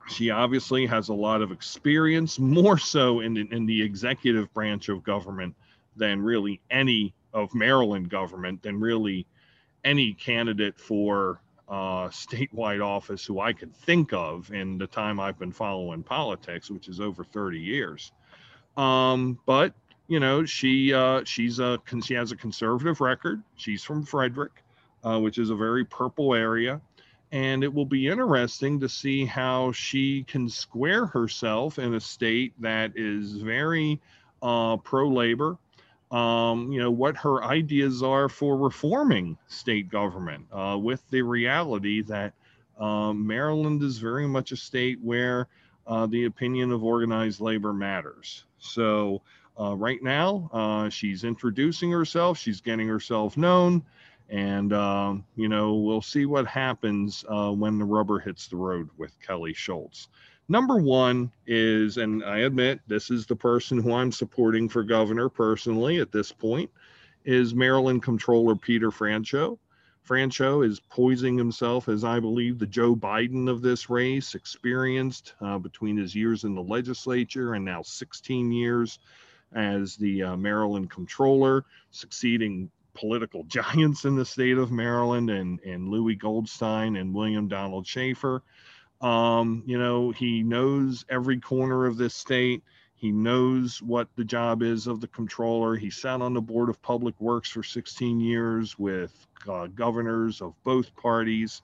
she 0.09 0.31
obviously 0.31 0.87
has 0.87 1.09
a 1.09 1.15
lot 1.15 1.43
of 1.43 1.53
experience, 1.53 2.39
more 2.39 2.79
so 2.79 3.21
in, 3.21 3.37
in 3.37 3.67
the 3.67 3.83
executive 3.83 4.53
branch 4.55 4.89
of 4.89 5.03
government 5.03 5.55
than 5.97 6.23
really 6.23 6.61
any 6.71 7.15
of 7.33 7.55
Maryland 7.55 8.09
government, 8.09 8.63
than 8.63 8.81
really 8.81 9.27
any 9.85 10.15
candidate 10.15 10.79
for 10.79 11.41
uh, 11.69 12.09
statewide 12.09 12.85
office 12.85 13.25
who 13.25 13.41
I 13.41 13.53
could 13.53 13.75
think 13.75 14.13
of 14.13 14.53
in 14.53 14.79
the 14.79 14.87
time 14.87 15.21
I've 15.21 15.39
been 15.39 15.53
following 15.53 16.03
politics, 16.03 16.71
which 16.71 16.89
is 16.89 17.01
over 17.01 17.25
30 17.25 17.59
years. 17.59 18.13
Um, 18.77 19.39
but 19.47 19.75
you 20.09 20.19
know, 20.19 20.45
she 20.45 20.93
uh, 20.93 21.23
she's 21.25 21.61
a 21.61 21.81
she 22.03 22.15
has 22.15 22.33
a 22.33 22.37
conservative 22.37 23.01
record. 23.01 23.43
She's 23.55 23.85
from 23.85 24.05
Frederick, 24.05 24.65
uh, 25.05 25.19
which 25.19 25.39
is 25.39 25.51
a 25.51 25.55
very 25.55 25.85
purple 25.85 26.35
area, 26.35 26.81
and 27.33 27.63
it 27.63 27.73
will 27.73 27.87
be 27.87 28.09
interesting 28.09 28.81
to 28.81 28.89
see 28.89 29.25
how 29.25 29.73
she 29.73 30.25
can 30.25 30.49
square 30.49 31.07
herself 31.07 31.79
in 31.79 31.95
a 31.95 32.01
state 32.01 32.53
that 32.61 32.93
is 32.97 33.37
very 33.37 34.01
uh, 34.43 34.77
pro 34.79 35.09
labor. 35.09 35.57
Um, 36.11 36.73
you 36.73 36.81
know 36.81 36.91
what 36.91 37.17
her 37.19 37.45
ideas 37.45 38.03
are 38.03 38.29
for 38.29 38.57
reforming 38.57 39.39
state 39.47 39.89
government, 39.89 40.47
uh, 40.53 40.77
with 40.81 41.03
the 41.11 41.23
reality 41.23 42.03
that 42.03 42.33
um, 42.79 43.27
Maryland 43.27 43.83
is 43.83 43.99
very 43.99 44.27
much 44.27 44.51
a 44.51 44.57
state 44.57 44.99
where 45.01 45.47
uh, 45.87 46.07
the 46.07 46.25
opinion 46.25 46.73
of 46.73 46.83
organized 46.83 47.41
labor 47.41 47.73
matters. 47.73 48.45
So 48.59 49.23
uh, 49.61 49.75
right 49.77 50.03
now. 50.03 50.49
Uh, 50.53 50.89
she's 50.89 51.25
introducing 51.25 51.91
herself, 51.91 52.39
she's 52.39 52.61
getting 52.61 52.89
herself 52.89 53.37
known, 53.37 53.85
and 54.31 54.73
um, 54.73 55.25
you 55.37 55.49
know 55.49 55.75
we'll 55.75 56.03
see 56.03 56.25
what 56.25 56.47
happens 56.47 57.25
uh, 57.29 57.51
when 57.51 57.79
the 57.79 57.85
rubber 57.85 58.19
hits 58.19 58.47
the 58.47 58.57
road 58.57 58.89
with 58.97 59.13
Kelly 59.21 59.53
Schultz. 59.53 60.09
Number 60.49 60.77
one 60.77 61.31
is, 61.47 61.97
and 61.97 62.25
I 62.25 62.39
admit 62.39 62.81
this 62.89 63.11
is 63.11 63.27
the 63.27 63.37
person 63.37 63.81
who 63.81 63.93
I'm 63.93 64.11
supporting 64.11 64.69
for 64.69 64.83
governor 64.83 65.29
personally 65.29 65.99
at 65.99 66.11
this 66.11 66.33
point, 66.33 66.71
is 67.25 67.55
Maryland 67.55 68.03
Controller 68.03 68.57
Peter 68.57 68.91
Franchot. 68.91 69.59
Franchot 70.09 70.67
is 70.67 70.81
poising 70.81 71.39
himself 71.39 71.89
as 71.89 72.03
I 72.03 72.19
believe 72.19 72.59
the 72.59 72.67
Joe 72.67 72.97
Biden 72.97 73.49
of 73.49 73.63
this 73.63 73.89
race, 73.89 74.35
experienced 74.35 75.35
uh, 75.41 75.59
between 75.59 75.97
his 75.97 76.17
years 76.17 76.43
in 76.43 76.55
the 76.55 76.63
legislature 76.63 77.55
and 77.55 77.65
now 77.65 77.83
16 77.83 78.51
years 78.51 78.99
as 79.53 79.97
the 79.97 80.23
uh, 80.23 80.37
Maryland 80.37 80.91
controller, 80.91 81.65
succeeding 81.91 82.71
political 82.95 83.45
giants 83.49 84.05
in 84.05 84.17
the 84.17 84.25
state 84.25 84.59
of 84.59 84.71
Maryland 84.71 85.31
and, 85.31 85.61
and 85.61 85.89
Louis 85.89 86.15
Goldstein 86.15 86.97
and 86.97 87.15
William 87.15 87.49
Donald 87.49 87.87
Schaefer. 87.87 88.43
Um, 89.01 89.63
you 89.67 89.79
know, 89.79 90.11
he 90.11 90.43
knows 90.43 91.05
every 91.09 91.41
corner 91.41 91.87
of 91.87 91.97
this 91.97 92.15
state. 92.15 92.63
He 92.95 93.11
knows 93.11 93.81
what 93.81 94.09
the 94.17 94.25
job 94.25 94.63
is 94.63 94.87
of 94.87 95.01
the 95.01 95.09
controller. 95.09 95.75
He 95.75 95.89
sat 95.89 96.21
on 96.21 96.35
the 96.35 96.41
board 96.43 96.69
of 96.69 96.83
public 96.83 97.19
works 97.19 97.49
for 97.49 97.63
16 97.63 98.21
years 98.21 98.79
with 98.79 99.27
uh, 99.49 99.69
governors 99.69 100.43
of 100.43 100.53
both 100.65 100.95
parties. 100.97 101.63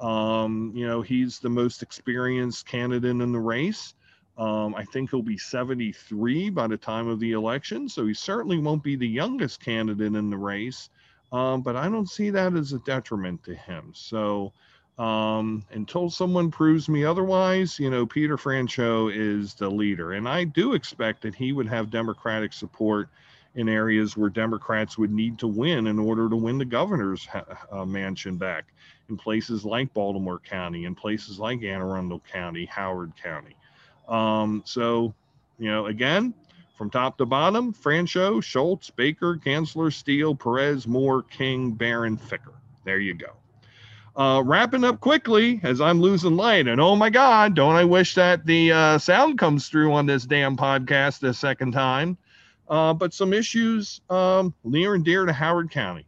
Um, 0.00 0.72
you 0.74 0.84
know, 0.84 1.00
he's 1.00 1.38
the 1.38 1.48
most 1.48 1.80
experienced 1.80 2.66
candidate 2.66 3.10
in 3.10 3.30
the 3.30 3.38
race. 3.38 3.94
Um, 4.36 4.74
I 4.74 4.84
think 4.84 5.10
he'll 5.10 5.22
be 5.22 5.38
73 5.38 6.50
by 6.50 6.66
the 6.66 6.76
time 6.76 7.08
of 7.08 7.20
the 7.20 7.32
election, 7.32 7.88
so 7.88 8.06
he 8.06 8.14
certainly 8.14 8.58
won't 8.58 8.82
be 8.82 8.96
the 8.96 9.08
youngest 9.08 9.60
candidate 9.60 10.14
in 10.14 10.30
the 10.30 10.36
race. 10.36 10.90
Um, 11.32 11.62
but 11.62 11.76
I 11.76 11.88
don't 11.88 12.08
see 12.08 12.30
that 12.30 12.54
as 12.54 12.72
a 12.72 12.78
detriment 12.80 13.44
to 13.44 13.54
him. 13.54 13.92
So 13.94 14.52
um, 14.98 15.64
until 15.72 16.08
someone 16.10 16.50
proves 16.50 16.88
me 16.88 17.04
otherwise, 17.04 17.78
you 17.78 17.90
know, 17.90 18.06
Peter 18.06 18.36
Franchot 18.36 19.16
is 19.16 19.54
the 19.54 19.68
leader. 19.68 20.12
And 20.12 20.28
I 20.28 20.44
do 20.44 20.74
expect 20.74 21.22
that 21.22 21.34
he 21.34 21.52
would 21.52 21.66
have 21.66 21.90
Democratic 21.90 22.52
support 22.52 23.08
in 23.56 23.68
areas 23.68 24.16
where 24.16 24.30
Democrats 24.30 24.98
would 24.98 25.12
need 25.12 25.38
to 25.38 25.46
win 25.46 25.86
in 25.86 25.98
order 25.98 26.28
to 26.28 26.36
win 26.36 26.58
the 26.58 26.64
governor's 26.64 27.26
uh, 27.70 27.84
mansion 27.84 28.36
back, 28.36 28.64
in 29.08 29.16
places 29.16 29.64
like 29.64 29.92
Baltimore 29.94 30.40
County, 30.40 30.84
in 30.84 30.94
places 30.94 31.38
like 31.38 31.62
Anne 31.62 31.80
Arundel 31.80 32.22
County, 32.32 32.64
Howard 32.66 33.12
County. 33.20 33.56
Um, 34.08 34.62
so, 34.64 35.14
you 35.58 35.70
know, 35.70 35.86
again, 35.86 36.34
from 36.76 36.90
top 36.90 37.18
to 37.18 37.26
bottom, 37.26 37.72
Franchot, 37.72 38.42
Schultz, 38.42 38.90
Baker, 38.90 39.36
Gansler, 39.36 39.92
Steele, 39.92 40.34
Perez, 40.34 40.86
Moore, 40.86 41.22
King, 41.22 41.72
Baron, 41.72 42.16
Ficker. 42.16 42.54
There 42.84 42.98
you 42.98 43.14
go. 43.14 43.32
Uh, 44.16 44.42
wrapping 44.44 44.84
up 44.84 45.00
quickly 45.00 45.60
as 45.64 45.80
I'm 45.80 46.00
losing 46.00 46.36
light. 46.36 46.68
And 46.68 46.80
oh 46.80 46.94
my 46.94 47.10
God, 47.10 47.54
don't 47.54 47.74
I 47.74 47.84
wish 47.84 48.14
that 48.14 48.46
the 48.46 48.70
uh, 48.70 48.98
sound 48.98 49.38
comes 49.38 49.68
through 49.68 49.92
on 49.92 50.06
this 50.06 50.24
damn 50.24 50.56
podcast 50.56 51.22
a 51.28 51.34
second 51.34 51.72
time. 51.72 52.16
Uh, 52.68 52.94
but 52.94 53.12
some 53.12 53.32
issues 53.32 54.00
um, 54.10 54.54
near 54.64 54.94
and 54.94 55.04
dear 55.04 55.26
to 55.26 55.32
Howard 55.32 55.70
County. 55.70 56.06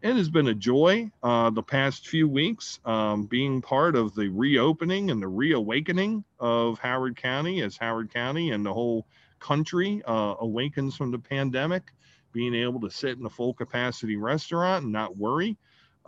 It 0.00 0.14
has 0.14 0.30
been 0.30 0.46
a 0.46 0.54
joy 0.54 1.10
uh, 1.24 1.50
the 1.50 1.62
past 1.62 2.06
few 2.06 2.28
weeks 2.28 2.78
um, 2.84 3.26
being 3.26 3.60
part 3.60 3.96
of 3.96 4.14
the 4.14 4.28
reopening 4.28 5.10
and 5.10 5.20
the 5.20 5.26
reawakening 5.28 6.24
of 6.38 6.78
Howard 6.78 7.16
County 7.16 7.62
as 7.62 7.76
Howard 7.76 8.12
County 8.12 8.52
and 8.52 8.64
the 8.64 8.72
whole 8.72 9.08
country 9.40 10.00
uh, 10.06 10.36
awakens 10.38 10.94
from 10.96 11.10
the 11.10 11.18
pandemic. 11.18 11.92
Being 12.30 12.54
able 12.54 12.80
to 12.82 12.90
sit 12.90 13.18
in 13.18 13.26
a 13.26 13.30
full 13.30 13.54
capacity 13.54 14.16
restaurant 14.16 14.84
and 14.84 14.92
not 14.92 15.16
worry 15.16 15.56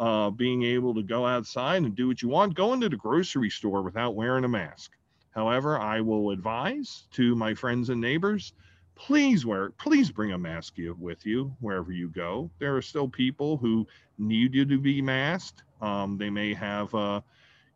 uh, 0.01 0.31
being 0.31 0.63
able 0.63 0.95
to 0.95 1.03
go 1.03 1.27
outside 1.27 1.83
and 1.83 1.95
do 1.95 2.09
what 2.09 2.23
you 2.23 2.29
want, 2.29 2.55
go 2.55 2.73
into 2.73 2.89
the 2.89 2.97
grocery 2.97 3.51
store 3.51 3.83
without 3.83 4.15
wearing 4.15 4.45
a 4.45 4.49
mask. 4.49 4.93
However, 5.33 5.79
I 5.79 6.01
will 6.01 6.31
advise 6.31 7.07
to 7.13 7.37
my 7.37 7.55
friends 7.55 7.91
and 7.91 8.01
neighbors, 8.01 8.53
please 9.01 9.47
wear, 9.47 9.71
please 9.71 10.11
bring 10.11 10.33
a 10.33 10.39
mask 10.39 10.75
with 10.99 11.25
you 11.25 11.57
wherever 11.61 11.91
you 11.91 12.09
go. 12.09 12.51
There 12.59 12.77
are 12.77 12.83
still 12.83 13.09
people 13.09 13.57
who 13.57 13.87
need 14.19 14.55
you 14.55 14.67
to 14.67 14.79
be 14.79 15.01
masked. 15.01 15.63
Um, 15.81 16.19
they 16.19 16.29
may 16.29 16.53
have, 16.53 16.95
uh, 16.95 17.23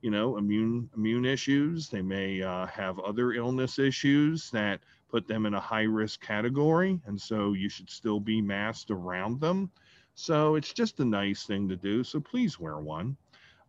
you 0.02 0.10
know, 0.10 0.36
immune 0.36 0.90
immune 0.94 1.24
issues. 1.24 1.88
They 1.88 2.02
may 2.02 2.42
uh, 2.42 2.66
have 2.66 2.98
other 2.98 3.32
illness 3.32 3.78
issues 3.78 4.50
that 4.50 4.80
put 5.08 5.26
them 5.26 5.46
in 5.46 5.54
a 5.54 5.60
high 5.60 5.84
risk 5.84 6.20
category, 6.20 7.00
and 7.06 7.18
so 7.18 7.54
you 7.54 7.70
should 7.70 7.88
still 7.88 8.20
be 8.20 8.42
masked 8.42 8.90
around 8.90 9.40
them. 9.40 9.70
So 10.14 10.56
it's 10.56 10.74
just 10.74 11.00
a 11.00 11.04
nice 11.04 11.44
thing 11.44 11.68
to 11.70 11.76
do. 11.76 12.04
So 12.04 12.20
please 12.20 12.60
wear 12.60 12.78
one. 12.78 13.16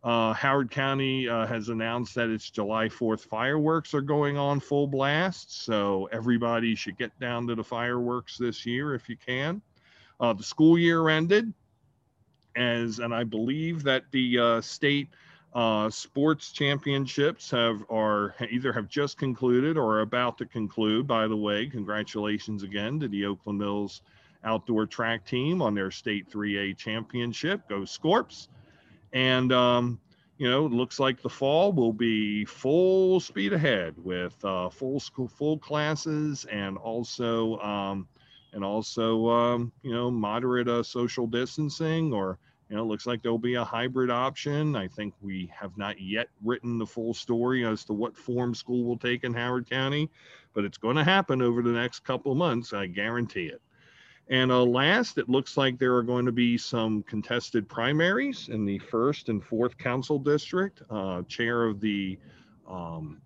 Uh, 0.06 0.32
Howard 0.34 0.70
County 0.70 1.28
uh, 1.28 1.48
has 1.48 1.68
announced 1.68 2.14
that 2.14 2.30
its 2.30 2.48
July 2.48 2.86
4th 2.86 3.26
fireworks 3.26 3.92
are 3.92 4.00
going 4.00 4.38
on 4.38 4.60
full 4.60 4.86
blast. 4.86 5.64
So 5.64 6.08
everybody 6.12 6.76
should 6.76 6.96
get 6.96 7.18
down 7.18 7.48
to 7.48 7.56
the 7.56 7.64
fireworks 7.64 8.38
this 8.38 8.64
year 8.64 8.94
if 8.94 9.08
you 9.08 9.16
can. 9.16 9.60
Uh, 10.20 10.32
the 10.32 10.44
school 10.44 10.78
year 10.78 11.08
ended 11.08 11.52
as, 12.54 13.00
and 13.00 13.12
I 13.12 13.24
believe 13.24 13.82
that 13.82 14.04
the 14.12 14.38
uh, 14.38 14.60
state 14.60 15.08
uh, 15.56 15.90
sports 15.90 16.52
championships 16.52 17.50
have 17.50 17.82
are 17.90 18.36
either 18.48 18.72
have 18.72 18.88
just 18.88 19.18
concluded 19.18 19.76
or 19.76 19.96
are 19.96 20.00
about 20.02 20.38
to 20.38 20.46
conclude. 20.46 21.08
By 21.08 21.26
the 21.26 21.36
way, 21.36 21.66
congratulations 21.66 22.62
again 22.62 23.00
to 23.00 23.08
the 23.08 23.26
Oakland 23.26 23.58
Mills 23.58 24.02
outdoor 24.44 24.86
track 24.86 25.26
team 25.26 25.60
on 25.60 25.74
their 25.74 25.90
state 25.90 26.30
3A 26.30 26.76
championship. 26.76 27.68
Go 27.68 27.80
Scorps. 27.80 28.46
And, 29.16 29.50
um, 29.50 29.98
you 30.36 30.50
know, 30.50 30.66
it 30.66 30.72
looks 30.72 31.00
like 31.00 31.22
the 31.22 31.30
fall 31.30 31.72
will 31.72 31.94
be 31.94 32.44
full 32.44 33.18
speed 33.18 33.54
ahead 33.54 33.94
with 33.96 34.36
uh, 34.44 34.68
full 34.68 35.00
school, 35.00 35.26
full 35.26 35.58
classes, 35.58 36.44
and 36.52 36.76
also, 36.76 37.58
um, 37.60 38.06
and 38.52 38.62
also, 38.62 39.26
um, 39.30 39.72
you 39.80 39.90
know, 39.90 40.10
moderate 40.10 40.68
uh, 40.68 40.82
social 40.82 41.26
distancing. 41.26 42.12
Or, 42.12 42.38
you 42.68 42.76
know, 42.76 42.82
it 42.82 42.88
looks 42.88 43.06
like 43.06 43.22
there'll 43.22 43.38
be 43.38 43.54
a 43.54 43.64
hybrid 43.64 44.10
option. 44.10 44.76
I 44.76 44.86
think 44.86 45.14
we 45.22 45.50
have 45.58 45.78
not 45.78 45.98
yet 45.98 46.28
written 46.44 46.76
the 46.76 46.84
full 46.84 47.14
story 47.14 47.64
as 47.64 47.86
to 47.86 47.94
what 47.94 48.14
form 48.14 48.54
school 48.54 48.84
will 48.84 48.98
take 48.98 49.24
in 49.24 49.32
Howard 49.32 49.70
County, 49.70 50.10
but 50.52 50.66
it's 50.66 50.76
going 50.76 50.96
to 50.96 51.04
happen 51.04 51.40
over 51.40 51.62
the 51.62 51.70
next 51.70 52.00
couple 52.04 52.34
months. 52.34 52.74
I 52.74 52.86
guarantee 52.86 53.46
it. 53.46 53.62
And 54.28 54.50
uh, 54.50 54.64
last, 54.64 55.18
it 55.18 55.28
looks 55.28 55.56
like 55.56 55.78
there 55.78 55.94
are 55.94 56.02
going 56.02 56.26
to 56.26 56.32
be 56.32 56.58
some 56.58 57.04
contested 57.04 57.68
primaries 57.68 58.48
in 58.48 58.64
the 58.64 58.78
first 58.78 59.28
and 59.28 59.42
fourth 59.42 59.78
council 59.78 60.18
district. 60.18 60.82
Uh, 60.90 61.22
chair 61.22 61.64
of 61.64 61.80
the 61.80 62.18
um, 62.68 63.20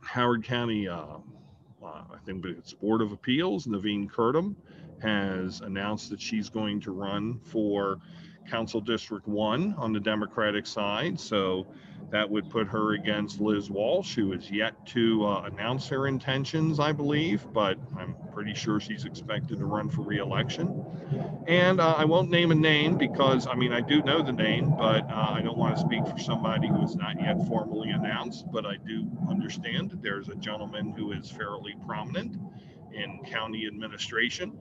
Howard 0.00 0.44
County, 0.44 0.86
uh, 0.86 1.04
uh 1.82 2.02
I 2.12 2.18
think 2.26 2.44
it's 2.44 2.74
Board 2.74 3.00
of 3.00 3.12
Appeals, 3.12 3.66
Naveen 3.66 4.10
Kurtam, 4.10 4.54
has 5.00 5.62
announced 5.62 6.10
that 6.10 6.20
she's 6.20 6.50
going 6.50 6.80
to 6.80 6.92
run 6.92 7.40
for 7.44 7.98
Council 8.48 8.80
District 8.80 9.26
1 9.26 9.74
on 9.78 9.92
the 9.92 10.00
Democratic 10.00 10.66
side. 10.66 11.18
So 11.18 11.66
that 12.10 12.28
would 12.28 12.50
put 12.50 12.66
her 12.68 12.92
against 12.92 13.40
Liz 13.40 13.70
Walsh, 13.70 14.14
who 14.14 14.32
is 14.32 14.50
yet 14.50 14.74
to 14.88 15.24
uh, 15.24 15.42
announce 15.50 15.88
her 15.88 16.06
intentions, 16.06 16.78
I 16.78 16.92
believe, 16.92 17.46
but 17.52 17.78
pretty 18.42 18.58
sure 18.58 18.80
she's 18.80 19.04
expected 19.04 19.56
to 19.60 19.64
run 19.64 19.88
for 19.88 20.02
reelection. 20.02 20.84
And 21.46 21.80
uh, 21.80 21.94
I 21.96 22.04
won't 22.04 22.28
name 22.28 22.50
a 22.50 22.56
name 22.56 22.98
because, 22.98 23.46
I 23.46 23.54
mean, 23.54 23.72
I 23.72 23.80
do 23.80 24.02
know 24.02 24.20
the 24.20 24.32
name, 24.32 24.74
but 24.76 25.08
uh, 25.08 25.30
I 25.30 25.42
don't 25.42 25.56
want 25.56 25.76
to 25.76 25.80
speak 25.80 26.04
for 26.08 26.18
somebody 26.18 26.66
who 26.66 26.82
is 26.82 26.96
not 26.96 27.20
yet 27.20 27.36
formally 27.46 27.90
announced. 27.90 28.50
But 28.50 28.66
I 28.66 28.78
do 28.78 29.08
understand 29.30 29.92
that 29.92 30.02
there's 30.02 30.28
a 30.28 30.34
gentleman 30.34 30.90
who 30.90 31.12
is 31.12 31.30
fairly 31.30 31.76
prominent 31.86 32.36
in 32.92 33.20
county 33.30 33.68
administration 33.68 34.58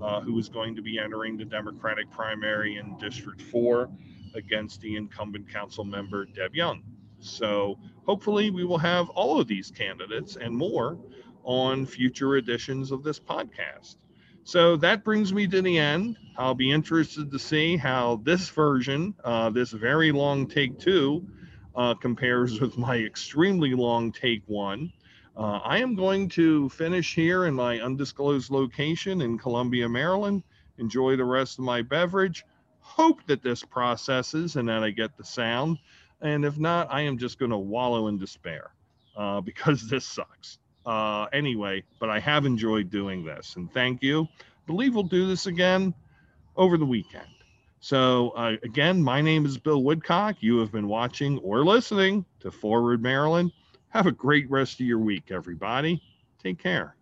uh, 0.00 0.20
who 0.20 0.38
is 0.38 0.48
going 0.48 0.76
to 0.76 0.82
be 0.82 1.00
entering 1.00 1.36
the 1.36 1.44
Democratic 1.44 2.08
primary 2.12 2.76
in 2.76 2.96
District 2.98 3.42
4 3.42 3.90
against 4.36 4.80
the 4.80 4.94
incumbent 4.94 5.52
council 5.52 5.82
member 5.82 6.24
Deb 6.24 6.54
Jung. 6.54 6.84
So 7.18 7.80
hopefully 8.06 8.50
we 8.50 8.64
will 8.64 8.78
have 8.78 9.08
all 9.08 9.40
of 9.40 9.48
these 9.48 9.72
candidates 9.72 10.36
and 10.36 10.54
more 10.54 11.00
on 11.44 11.86
future 11.86 12.36
editions 12.36 12.90
of 12.90 13.02
this 13.02 13.20
podcast. 13.20 13.96
So 14.44 14.76
that 14.76 15.04
brings 15.04 15.32
me 15.32 15.46
to 15.46 15.62
the 15.62 15.78
end. 15.78 16.18
I'll 16.36 16.54
be 16.54 16.70
interested 16.70 17.30
to 17.30 17.38
see 17.38 17.76
how 17.76 18.20
this 18.24 18.48
version, 18.50 19.14
uh, 19.24 19.50
this 19.50 19.70
very 19.70 20.12
long 20.12 20.46
take 20.46 20.78
two, 20.78 21.26
uh, 21.74 21.94
compares 21.94 22.60
with 22.60 22.76
my 22.76 22.96
extremely 22.96 23.72
long 23.74 24.12
take 24.12 24.42
one. 24.46 24.92
Uh, 25.36 25.60
I 25.64 25.78
am 25.78 25.94
going 25.94 26.28
to 26.30 26.68
finish 26.68 27.14
here 27.14 27.46
in 27.46 27.54
my 27.54 27.80
undisclosed 27.80 28.50
location 28.50 29.22
in 29.22 29.38
Columbia, 29.38 29.88
Maryland. 29.88 30.44
Enjoy 30.78 31.16
the 31.16 31.24
rest 31.24 31.58
of 31.58 31.64
my 31.64 31.82
beverage. 31.82 32.44
Hope 32.80 33.24
that 33.26 33.42
this 33.42 33.62
processes 33.62 34.56
and 34.56 34.68
that 34.68 34.84
I 34.84 34.90
get 34.90 35.16
the 35.16 35.24
sound. 35.24 35.78
And 36.20 36.44
if 36.44 36.58
not, 36.58 36.88
I 36.90 37.02
am 37.02 37.18
just 37.18 37.38
going 37.38 37.50
to 37.50 37.58
wallow 37.58 38.08
in 38.08 38.18
despair 38.18 38.72
uh, 39.16 39.40
because 39.40 39.88
this 39.88 40.04
sucks. 40.04 40.58
Uh, 40.86 41.26
anyway, 41.32 41.82
but 41.98 42.10
I 42.10 42.18
have 42.20 42.44
enjoyed 42.44 42.90
doing 42.90 43.24
this. 43.24 43.56
And 43.56 43.72
thank 43.72 44.02
you. 44.02 44.28
I 44.40 44.66
believe 44.66 44.94
we'll 44.94 45.04
do 45.04 45.26
this 45.26 45.46
again 45.46 45.94
over 46.56 46.76
the 46.76 46.84
weekend. 46.86 47.26
So, 47.80 48.30
uh, 48.30 48.56
again, 48.62 49.02
my 49.02 49.20
name 49.20 49.44
is 49.44 49.58
Bill 49.58 49.82
Woodcock. 49.82 50.36
You 50.40 50.58
have 50.58 50.72
been 50.72 50.88
watching 50.88 51.38
or 51.38 51.64
listening 51.64 52.24
to 52.40 52.50
Forward 52.50 53.02
Maryland. 53.02 53.52
Have 53.90 54.06
a 54.06 54.12
great 54.12 54.50
rest 54.50 54.80
of 54.80 54.86
your 54.86 54.98
week, 54.98 55.30
everybody. 55.30 56.02
Take 56.42 56.58
care. 56.58 56.96